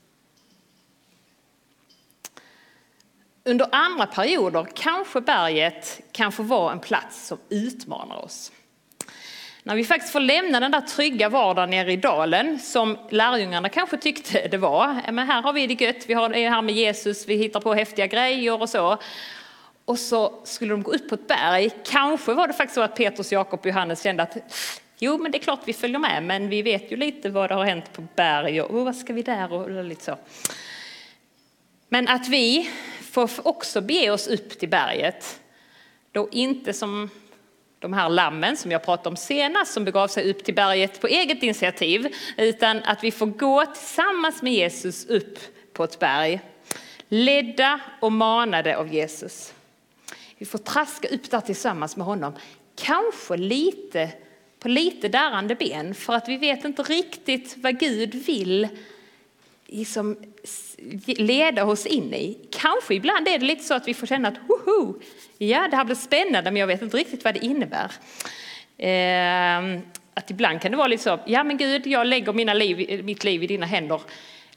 Under 3.44 3.68
andra 3.72 4.06
perioder 4.06 4.66
kanske 4.74 5.20
berget 5.20 6.00
kan 6.12 6.32
få 6.32 6.42
vara 6.42 6.72
en 6.72 6.80
plats 6.80 7.26
som 7.26 7.38
utmanar 7.48 8.24
oss. 8.24 8.52
När 9.62 9.76
vi 9.76 9.84
faktiskt 9.84 10.12
får 10.12 10.20
lämna 10.20 10.60
den 10.60 10.70
där 10.70 10.80
trygga 10.80 11.28
vardagen 11.28 11.70
nere 11.70 11.92
i 11.92 11.96
dalen 11.96 12.58
som 12.58 12.98
lärjungarna 13.10 13.68
kanske 13.68 13.96
tyckte 13.96 14.48
det 14.48 14.56
var. 14.56 15.12
Men 15.12 15.26
här 15.26 15.42
har 15.42 15.52
vi 15.52 15.66
det 15.66 15.84
gött, 15.84 16.04
vi 16.06 16.12
är 16.12 16.50
här 16.50 16.62
med 16.62 16.74
Jesus, 16.74 17.28
vi 17.28 17.36
hittar 17.36 17.60
på 17.60 17.74
häftiga 17.74 18.06
grejer 18.06 18.62
och 18.62 18.68
så. 18.68 18.98
Och 19.84 19.98
så 19.98 20.40
skulle 20.44 20.70
de 20.70 20.82
gå 20.82 20.92
upp 20.92 21.08
på 21.08 21.14
ett 21.14 21.28
berg. 21.28 21.70
Kanske 21.84 22.34
var 22.34 22.48
det 22.48 22.54
faktiskt 22.54 22.74
så 22.74 22.80
att 22.80 22.96
Petrus, 22.96 23.32
Jakob 23.32 23.60
och 23.60 23.66
Johannes 23.66 24.02
kände 24.02 24.22
att 24.22 24.36
jo, 24.98 25.18
men 25.18 25.32
det 25.32 25.38
är 25.38 25.42
klart 25.42 25.60
vi 25.64 25.72
följer 25.72 25.98
med, 25.98 26.22
men 26.22 26.48
vi 26.48 26.62
vet 26.62 26.92
ju 26.92 26.96
lite 26.96 27.30
vad 27.30 27.50
det 27.50 27.54
har 27.54 27.64
hänt 27.64 27.92
på 27.92 28.06
berg 28.14 28.62
och 28.62 28.84
vad 28.84 28.96
ska 28.96 29.12
vi 29.12 29.22
där 29.22 29.52
och 29.52 29.84
lite 29.84 30.04
så. 30.04 30.18
Men 31.88 32.08
att 32.08 32.28
vi 32.28 32.70
får 33.12 33.30
också 33.42 33.80
bege 33.80 34.10
oss 34.10 34.28
upp 34.28 34.58
till 34.58 34.68
berget, 34.68 35.40
då 36.12 36.28
inte 36.32 36.72
som 36.72 37.10
de 37.80 37.92
här 37.92 38.08
lammen 38.08 38.56
som 38.56 38.70
jag 38.70 38.82
pratade 38.82 39.08
om 39.08 39.16
senast 39.16 39.72
som 39.72 39.84
begav 39.84 40.08
sig 40.08 40.30
upp 40.30 40.44
till 40.44 40.54
berget 40.54 41.00
på 41.00 41.06
eget 41.06 41.42
initiativ, 41.42 42.14
utan 42.36 42.82
att 42.82 43.04
vi 43.04 43.10
får 43.10 43.26
gå 43.26 43.66
tillsammans 43.66 44.42
med 44.42 44.52
Jesus 44.52 45.06
upp 45.06 45.38
på 45.72 45.84
ett 45.84 45.98
berg, 45.98 46.40
ledda 47.08 47.80
och 48.00 48.12
manade 48.12 48.76
av 48.76 48.94
Jesus. 48.94 49.54
Vi 50.38 50.46
får 50.46 50.58
traska 50.58 51.08
upp 51.08 51.30
där 51.30 51.40
tillsammans 51.40 51.96
med 51.96 52.06
honom, 52.06 52.32
kanske 52.74 53.36
lite 53.36 54.10
på 54.58 54.68
lite 54.68 55.08
darrande 55.08 55.54
ben 55.54 55.94
för 55.94 56.12
att 56.12 56.28
vi 56.28 56.36
vet 56.36 56.64
inte 56.64 56.82
riktigt 56.82 57.54
vad 57.56 57.78
Gud 57.78 58.14
vill 58.14 58.68
liksom 59.70 60.16
leda 61.06 61.64
oss 61.64 61.86
in 61.86 62.14
i. 62.14 62.38
Kanske 62.50 62.94
ibland 62.94 63.28
är 63.28 63.38
det 63.38 63.46
lite 63.46 63.64
så 63.64 63.74
att 63.74 63.88
vi 63.88 63.94
får 63.94 64.06
känna 64.06 64.28
att 64.28 64.38
woho, 64.48 64.94
ja 65.38 65.68
det 65.70 65.76
här 65.76 65.84
blir 65.84 65.96
spännande 65.96 66.50
men 66.50 66.60
jag 66.60 66.66
vet 66.66 66.82
inte 66.82 66.96
riktigt 66.96 67.24
vad 67.24 67.34
det 67.34 67.44
innebär. 67.44 67.92
Eh, 68.78 69.80
att 70.14 70.30
ibland 70.30 70.62
kan 70.62 70.70
det 70.70 70.76
vara 70.76 70.88
lite 70.88 71.02
så, 71.02 71.20
ja 71.26 71.44
men 71.44 71.56
Gud 71.56 71.86
jag 71.86 72.06
lägger 72.06 72.32
mina 72.32 72.54
liv, 72.54 73.04
mitt 73.04 73.24
liv 73.24 73.42
i 73.42 73.46
dina 73.46 73.66
händer. 73.66 74.00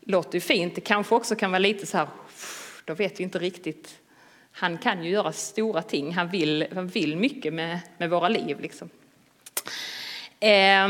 Låter 0.01 0.33
ju 0.33 0.41
fint, 0.41 0.75
det 0.75 0.81
kanske 0.81 1.15
också 1.15 1.35
kan 1.35 1.51
vara 1.51 1.59
lite 1.59 1.85
så 1.85 1.97
här, 1.97 2.07
då 2.85 2.93
vet 2.93 3.19
vi 3.19 3.23
inte 3.23 3.39
riktigt. 3.39 3.99
Han 4.51 4.77
kan 4.77 5.03
ju 5.03 5.09
göra 5.09 5.31
stora 5.31 5.81
ting, 5.81 6.13
han 6.13 6.29
vill, 6.29 6.67
han 6.73 6.87
vill 6.87 7.17
mycket 7.17 7.53
med, 7.53 7.79
med 7.97 8.09
våra 8.09 8.29
liv. 8.29 8.59
Liksom. 8.59 8.89
Eh, 10.39 10.87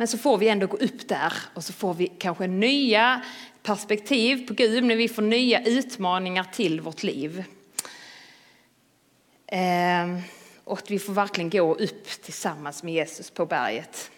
Men 0.00 0.08
så 0.08 0.18
får 0.18 0.38
vi 0.38 0.48
ändå 0.48 0.66
gå 0.66 0.76
upp 0.76 1.08
där 1.08 1.32
och 1.54 1.64
så 1.64 1.72
får 1.72 1.94
vi 1.94 2.06
kanske 2.06 2.46
nya 2.46 3.22
perspektiv 3.62 4.46
på 4.46 4.54
Gud, 4.54 4.84
när 4.84 4.96
vi 4.96 5.08
får 5.08 5.22
nya 5.22 5.64
utmaningar 5.64 6.44
till 6.44 6.80
vårt 6.80 7.02
liv. 7.02 7.44
Ehm, 9.46 10.20
och 10.64 10.78
att 10.78 10.90
vi 10.90 10.98
får 10.98 11.12
verkligen 11.12 11.50
gå 11.50 11.74
upp 11.74 12.04
tillsammans 12.22 12.82
med 12.82 12.94
Jesus 12.94 13.30
på 13.30 13.46
berget. 13.46 14.10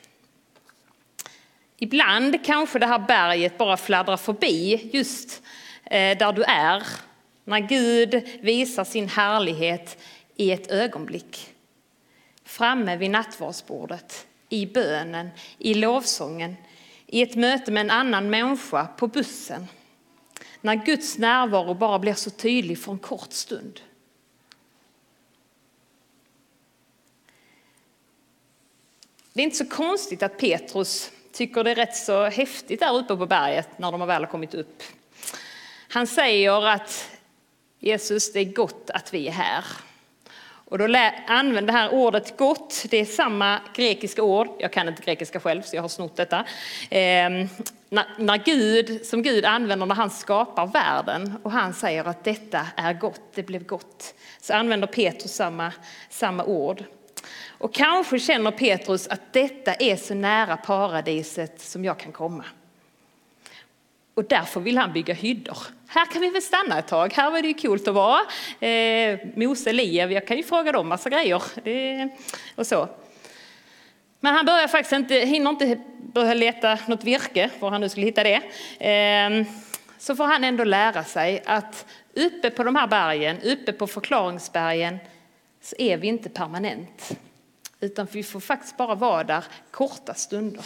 Ibland 1.76 2.44
kanske 2.44 2.78
det 2.78 2.86
här 2.86 2.98
berget 2.98 3.58
bara 3.58 3.76
fladdrar 3.76 4.16
förbi 4.16 4.90
just 4.92 5.42
eh, 5.84 6.18
där 6.18 6.32
du 6.32 6.42
är. 6.42 6.82
När 7.44 7.60
Gud 7.60 8.28
visar 8.40 8.84
sin 8.84 9.08
härlighet 9.08 10.02
i 10.36 10.50
ett 10.50 10.70
ögonblick. 10.70 11.54
Framme 12.44 12.96
vid 12.96 13.10
nattvardsbordet 13.10 14.26
i 14.50 14.66
bönen, 14.66 15.30
i 15.58 15.74
lovsången, 15.74 16.56
i 17.06 17.22
ett 17.22 17.34
möte 17.34 17.72
med 17.72 17.80
en 17.80 17.90
annan 17.90 18.30
människa 18.30 18.86
på 18.86 19.06
bussen. 19.06 19.66
När 20.60 20.74
Guds 20.74 21.18
närvaro 21.18 21.74
bara 21.74 21.98
blir 21.98 22.14
så 22.14 22.30
tydlig 22.30 22.78
för 22.78 22.92
en 22.92 22.98
kort 22.98 23.32
stund. 23.32 23.80
Det 29.32 29.40
är 29.40 29.44
inte 29.44 29.56
så 29.56 29.68
konstigt 29.68 30.22
att 30.22 30.38
Petrus 30.38 31.10
tycker 31.32 31.64
det 31.64 31.70
är 31.70 31.74
rätt 31.74 31.96
så 31.96 32.24
häftigt 32.24 32.80
där 32.80 32.96
uppe 32.96 33.16
på 33.16 33.26
berget 33.26 33.78
när 33.78 33.92
de 33.92 34.06
väl 34.06 34.24
har 34.24 34.30
kommit 34.30 34.54
upp. 34.54 34.82
Han 35.88 36.06
säger 36.06 36.66
att 36.66 37.10
Jesus, 37.78 38.32
det 38.32 38.40
är 38.40 38.44
gott 38.44 38.90
att 38.90 39.14
vi 39.14 39.28
är 39.28 39.32
här. 39.32 39.64
Och 40.70 40.78
då 40.78 40.84
använder 41.26 41.72
det 41.72 41.78
här 41.78 41.94
ordet 41.94 42.36
gott, 42.36 42.84
det 42.90 42.96
är 42.96 43.04
samma 43.04 43.60
grekiska 43.74 44.22
ord, 44.22 44.48
jag 44.58 44.72
kan 44.72 44.88
inte 44.88 45.02
grekiska 45.02 45.40
själv 45.40 45.62
så 45.62 45.76
jag 45.76 45.82
har 45.82 45.88
snott 45.88 46.16
detta. 46.16 46.38
Eh, 46.90 47.30
när, 47.88 48.18
när 48.18 48.44
Gud, 48.44 49.06
som 49.06 49.22
Gud 49.22 49.44
använder 49.44 49.86
när 49.86 49.94
han 49.94 50.10
skapar 50.10 50.66
världen 50.66 51.34
och 51.42 51.50
han 51.50 51.74
säger 51.74 52.04
att 52.04 52.24
detta 52.24 52.66
är 52.76 52.92
gott, 52.92 53.20
det 53.34 53.42
blev 53.42 53.66
gott. 53.66 54.14
Så 54.40 54.54
använder 54.54 54.86
Petrus 54.86 55.34
samma, 55.34 55.72
samma 56.08 56.44
ord. 56.44 56.84
Och 57.48 57.74
kanske 57.74 58.18
känner 58.18 58.50
Petrus 58.50 59.08
att 59.08 59.32
detta 59.32 59.74
är 59.74 59.96
så 59.96 60.14
nära 60.14 60.56
paradiset 60.56 61.60
som 61.60 61.84
jag 61.84 61.98
kan 61.98 62.12
komma. 62.12 62.44
Och 64.20 64.26
därför 64.28 64.60
vill 64.60 64.78
han 64.78 64.92
bygga 64.92 65.14
hyddor. 65.14 65.58
Här 65.88 66.06
kan 66.06 66.22
vi 66.22 66.30
väl 66.30 66.42
stanna 66.42 66.78
ett 66.78 66.88
tag, 66.88 67.12
här 67.12 67.30
var 67.30 67.42
det 67.42 67.48
ju 67.48 67.54
coolt 67.54 67.88
att 67.88 67.94
vara. 67.94 68.20
Eh, 68.60 69.18
Mose, 69.34 69.72
Liev, 69.72 70.12
jag 70.12 70.26
kan 70.26 70.36
ju 70.36 70.42
fråga 70.42 70.72
dem 70.72 70.88
massa 70.88 71.10
grejer. 71.10 71.42
Det, 71.64 72.08
och 72.54 72.66
så. 72.66 72.88
Men 74.20 74.34
han 74.34 74.46
börjar 74.46 74.68
faktiskt 74.68 74.92
inte, 74.92 75.14
hinner 75.14 75.50
inte 75.50 75.80
börja 76.00 76.34
leta 76.34 76.78
något 76.86 77.04
virke, 77.04 77.50
var 77.60 77.70
han 77.70 77.80
nu 77.80 77.88
skulle 77.88 78.06
hitta 78.06 78.22
det. 78.22 78.42
Eh, 78.88 79.46
så 79.98 80.16
får 80.16 80.24
han 80.24 80.44
ändå 80.44 80.64
lära 80.64 81.04
sig 81.04 81.42
att 81.46 81.86
uppe 82.14 82.50
på 82.50 82.62
de 82.62 82.76
här 82.76 82.86
bergen, 82.86 83.42
uppe 83.42 83.72
på 83.72 83.86
förklaringsbergen, 83.86 84.98
så 85.62 85.76
är 85.78 85.96
vi 85.96 86.06
inte 86.08 86.28
permanent. 86.28 87.18
Utan 87.80 88.06
vi 88.12 88.22
får 88.22 88.40
faktiskt 88.40 88.76
bara 88.76 88.94
vara 88.94 89.24
där 89.24 89.44
korta 89.70 90.14
stunder. 90.14 90.64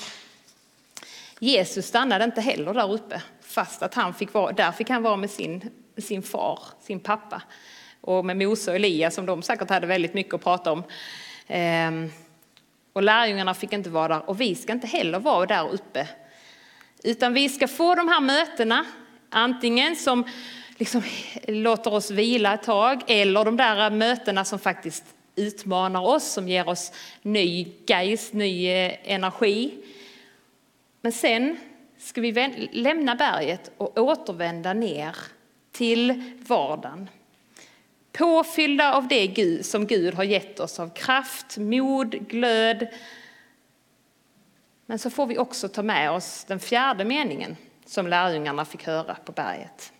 Jesus 1.38 1.86
stannade 1.86 2.24
inte 2.24 2.40
heller 2.40 2.74
där 2.74 2.92
uppe, 2.92 3.22
fast 3.54 3.82
att 3.82 3.94
han 3.94 4.14
fick 4.14 4.34
vara, 4.34 4.52
där 4.52 4.72
fick 4.72 4.90
han 4.90 5.02
vara 5.02 5.16
med 5.16 5.30
sin, 5.30 5.70
sin 5.96 6.22
far, 6.22 6.58
sin 6.80 7.00
pappa. 7.00 7.42
Och 8.00 8.24
med 8.24 8.36
Mose 8.36 8.70
och 8.70 8.76
Elias 8.76 9.14
som 9.14 9.26
de 9.26 9.42
säkert 9.42 9.70
hade 9.70 9.86
väldigt 9.86 10.14
mycket 10.14 10.34
att 10.34 10.44
prata 10.44 10.72
om. 10.72 10.82
Ehm, 11.46 12.10
och 12.92 13.02
lärjungarna 13.02 13.54
fick 13.54 13.72
inte 13.72 13.90
vara 13.90 14.08
där 14.08 14.28
och 14.28 14.40
vi 14.40 14.54
ska 14.54 14.72
inte 14.72 14.86
heller 14.86 15.18
vara 15.18 15.46
där 15.46 15.72
uppe. 15.72 16.08
Utan 17.04 17.34
vi 17.34 17.48
ska 17.48 17.68
få 17.68 17.94
de 17.94 18.08
här 18.08 18.20
mötena, 18.20 18.84
antingen 19.30 19.96
som 19.96 20.24
liksom 20.76 21.02
låter 21.48 21.94
oss 21.94 22.10
vila 22.10 22.54
ett 22.54 22.62
tag 22.62 23.02
eller 23.06 23.44
de 23.44 23.56
där 23.56 23.90
mötena 23.90 24.44
som 24.44 24.58
faktiskt 24.58 25.04
utmanar 25.36 26.00
oss, 26.00 26.24
som 26.24 26.48
ger 26.48 26.68
oss 26.68 26.92
ny 27.22 27.72
geist, 27.86 28.32
ny 28.32 28.66
eh, 28.66 28.92
energi. 29.04 29.74
Men 31.00 31.12
sen 31.12 31.56
ska 32.04 32.20
vi 32.20 32.68
lämna 32.72 33.14
berget 33.14 33.70
och 33.76 33.98
återvända 33.98 34.72
ner 34.72 35.16
till 35.72 36.32
vardagen. 36.46 37.10
Påfyllda 38.12 38.94
av 38.94 39.08
det 39.08 39.26
Gud, 39.26 39.66
som 39.66 39.86
Gud 39.86 40.14
har 40.14 40.24
gett 40.24 40.60
oss 40.60 40.80
av 40.80 40.94
kraft, 40.94 41.58
mod, 41.58 42.28
glöd. 42.28 42.88
Men 44.86 44.98
så 44.98 45.10
får 45.10 45.26
vi 45.26 45.38
också 45.38 45.68
ta 45.68 45.82
med 45.82 46.10
oss 46.10 46.44
den 46.44 46.60
fjärde 46.60 47.04
meningen 47.04 47.56
som 47.86 48.06
lärjungarna 48.06 48.64
fick 48.64 48.86
höra 48.86 49.14
på 49.24 49.32
berget. 49.32 49.92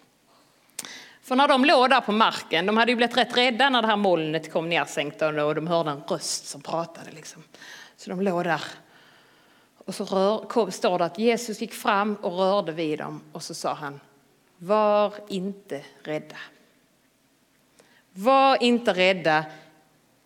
För 1.23 1.37
när 1.37 1.49
de 1.49 1.65
låg 1.65 1.91
där 1.91 2.01
på 2.01 2.13
marken, 2.13 2.67
de 2.67 2.77
hade 2.77 2.93
ju 2.93 2.97
blivit 2.97 3.17
rätt 3.17 3.37
rädda 3.37 3.71
när 3.71 3.83
det 3.83 3.89
här 3.89 3.97
molnet 3.97 4.53
kom 4.53 4.69
nersänkt 4.69 5.23
och 5.23 5.55
de 5.55 5.67
hörde 5.67 5.91
en 5.91 6.03
röst 6.09 6.47
som 6.47 6.61
pratade. 6.61 7.11
Liksom. 7.11 7.43
Så 7.97 8.11
de 8.11 8.21
låg 8.21 8.45
där. 8.45 8.63
Och 9.85 9.95
så 9.95 10.05
rör, 10.05 10.39
kom, 10.39 10.71
står 10.71 10.99
det 10.99 11.05
att 11.05 11.19
Jesus 11.19 11.61
gick 11.61 11.73
fram 11.73 12.15
och 12.15 12.33
rörde 12.33 12.73
vid 12.73 12.99
dem 12.99 13.21
och 13.33 13.43
så 13.43 13.55
sa 13.55 13.73
han, 13.75 14.01
var 14.59 15.15
inte 15.29 15.85
rädda. 16.03 16.37
Var 18.13 18.63
inte 18.63 18.93
rädda, 18.93 19.45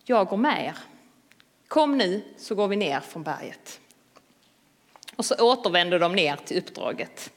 jag 0.03 0.27
går 0.27 0.37
med 0.37 0.65
er. 0.65 0.77
Kom 1.67 1.97
nu 1.97 2.23
så 2.37 2.55
går 2.55 2.67
vi 2.67 2.75
ner 2.75 2.99
från 2.99 3.23
berget. 3.23 3.79
Och 5.15 5.25
så 5.25 5.35
återvände 5.35 5.99
de 5.99 6.15
ner 6.15 6.35
till 6.35 6.57
uppdraget 6.57 7.31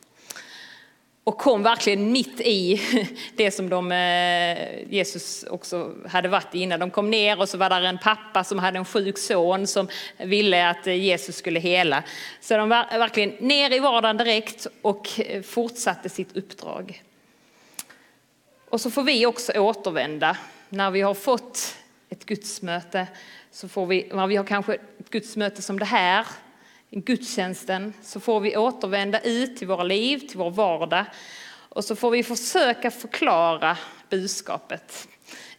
och 1.24 1.38
kom 1.38 1.62
verkligen 1.62 2.12
mitt 2.12 2.40
i 2.40 2.82
det 3.36 3.50
som 3.50 3.68
de, 3.68 3.92
eh, 3.92 4.92
Jesus 4.92 5.44
också 5.50 5.94
hade 6.08 6.28
varit 6.28 6.54
innan. 6.54 6.80
De 6.80 6.90
kom 6.90 7.10
ner 7.10 7.40
och 7.40 7.48
så 7.48 7.58
var 7.58 7.70
där 7.70 7.82
en 7.82 7.98
pappa 7.98 8.44
som 8.44 8.58
hade 8.58 8.78
en 8.78 8.84
sjuk 8.84 9.18
son 9.18 9.66
som 9.66 9.88
ville 10.16 10.68
att 10.68 10.86
eh, 10.86 10.94
Jesus 10.94 11.36
skulle 11.36 11.60
hela. 11.60 12.02
Så 12.40 12.56
de 12.56 12.68
var 12.68 12.98
verkligen 12.98 13.30
ner 13.30 13.72
i 13.72 13.78
vardagen 13.78 14.16
direkt 14.16 14.66
och 14.82 15.20
eh, 15.20 15.42
fortsatte 15.42 16.08
sitt 16.08 16.36
uppdrag. 16.36 17.02
Och 18.68 18.80
så 18.80 18.90
får 18.90 19.02
vi 19.02 19.26
också 19.26 19.52
återvända 19.52 20.36
när 20.68 20.90
vi 20.90 21.00
har 21.00 21.14
fått 21.14 21.76
ett 22.10 22.24
gudsmöte. 22.24 23.06
Så 23.50 23.68
får 23.68 23.86
vi, 23.86 24.08
när 24.12 24.26
vi 24.26 24.36
har 24.36 24.44
kanske 24.44 24.74
ett 24.74 25.10
gudsmöte 25.10 25.62
som 25.62 25.78
det 25.78 25.84
här 25.84 26.26
gudstjänsten 27.00 27.94
så 28.02 28.20
får 28.20 28.40
vi 28.40 28.56
återvända 28.56 29.20
ut 29.20 29.56
till 29.56 29.68
våra 29.68 29.82
liv, 29.82 30.18
till 30.18 30.38
vår 30.38 30.50
vardag 30.50 31.04
och 31.68 31.84
så 31.84 31.96
får 31.96 32.10
vi 32.10 32.22
försöka 32.22 32.90
förklara 32.90 33.78
budskapet 34.08 35.08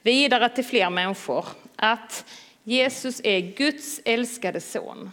vidare 0.01 0.49
till 0.49 0.65
fler 0.65 0.89
människor 0.89 1.45
att 1.75 2.25
Jesus 2.63 3.21
är 3.23 3.39
Guds 3.39 4.01
älskade 4.05 4.61
son 4.61 5.11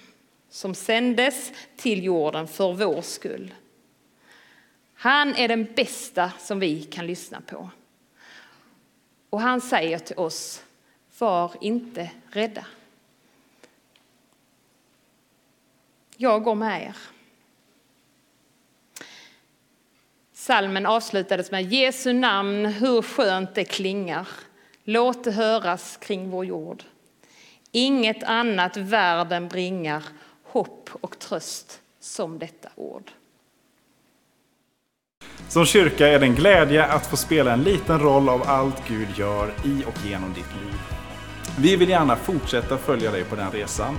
som 0.51 0.75
sändes 0.75 1.53
till 1.77 2.05
jorden 2.05 2.49
för 2.49 2.73
vår 2.73 3.03
skull. 3.03 3.55
Han 4.95 5.35
är 5.35 5.49
den 5.49 5.69
bästa 5.77 6.33
som 6.39 6.61
vi 6.61 6.83
kan 6.83 7.07
lyssna 7.07 7.41
på. 7.41 7.71
Och 9.31 9.41
han 9.41 9.61
säger 9.61 9.99
till 9.99 10.17
oss, 10.17 10.63
var 11.19 11.53
inte 11.61 12.11
rädda. 12.31 12.67
Jag 16.21 16.43
går 16.43 16.55
med 16.55 16.83
er. 16.83 16.97
Salmen 20.33 20.87
avslutades 20.87 21.51
med 21.51 21.73
Jesu 21.73 22.13
namn, 22.13 22.67
hur 22.67 23.03
skönt 23.03 23.55
det 23.55 23.65
klingar. 23.65 24.29
Låt 24.85 25.25
det 25.25 25.31
höras 25.31 25.97
kring 25.97 26.31
vår 26.31 26.45
jord. 26.45 26.83
Inget 27.73 28.23
annat 28.23 28.77
världen 28.77 29.49
bringar 29.49 30.03
hopp 30.45 30.91
och 31.01 31.19
tröst 31.19 31.81
som 32.01 32.39
detta 32.39 32.69
ord. 32.77 33.11
Som 35.49 35.67
kyrka 35.67 36.09
är 36.09 36.19
det 36.19 36.27
en 36.27 36.35
glädje 36.35 36.85
att 36.85 37.07
få 37.07 37.17
spela 37.17 37.53
en 37.53 37.63
liten 37.63 37.99
roll 37.99 38.29
av 38.29 38.43
allt 38.43 38.89
Gud 38.89 39.09
gör 39.17 39.53
i 39.65 39.85
och 39.87 40.07
genom 40.07 40.33
ditt 40.33 40.55
liv. 40.63 40.81
Vi 41.59 41.77
vill 41.77 41.89
gärna 41.89 42.17
fortsätta 42.17 42.79
följa 42.79 43.11
dig 43.11 43.25
på 43.25 43.37
den 43.37 43.51
resan 43.51 43.99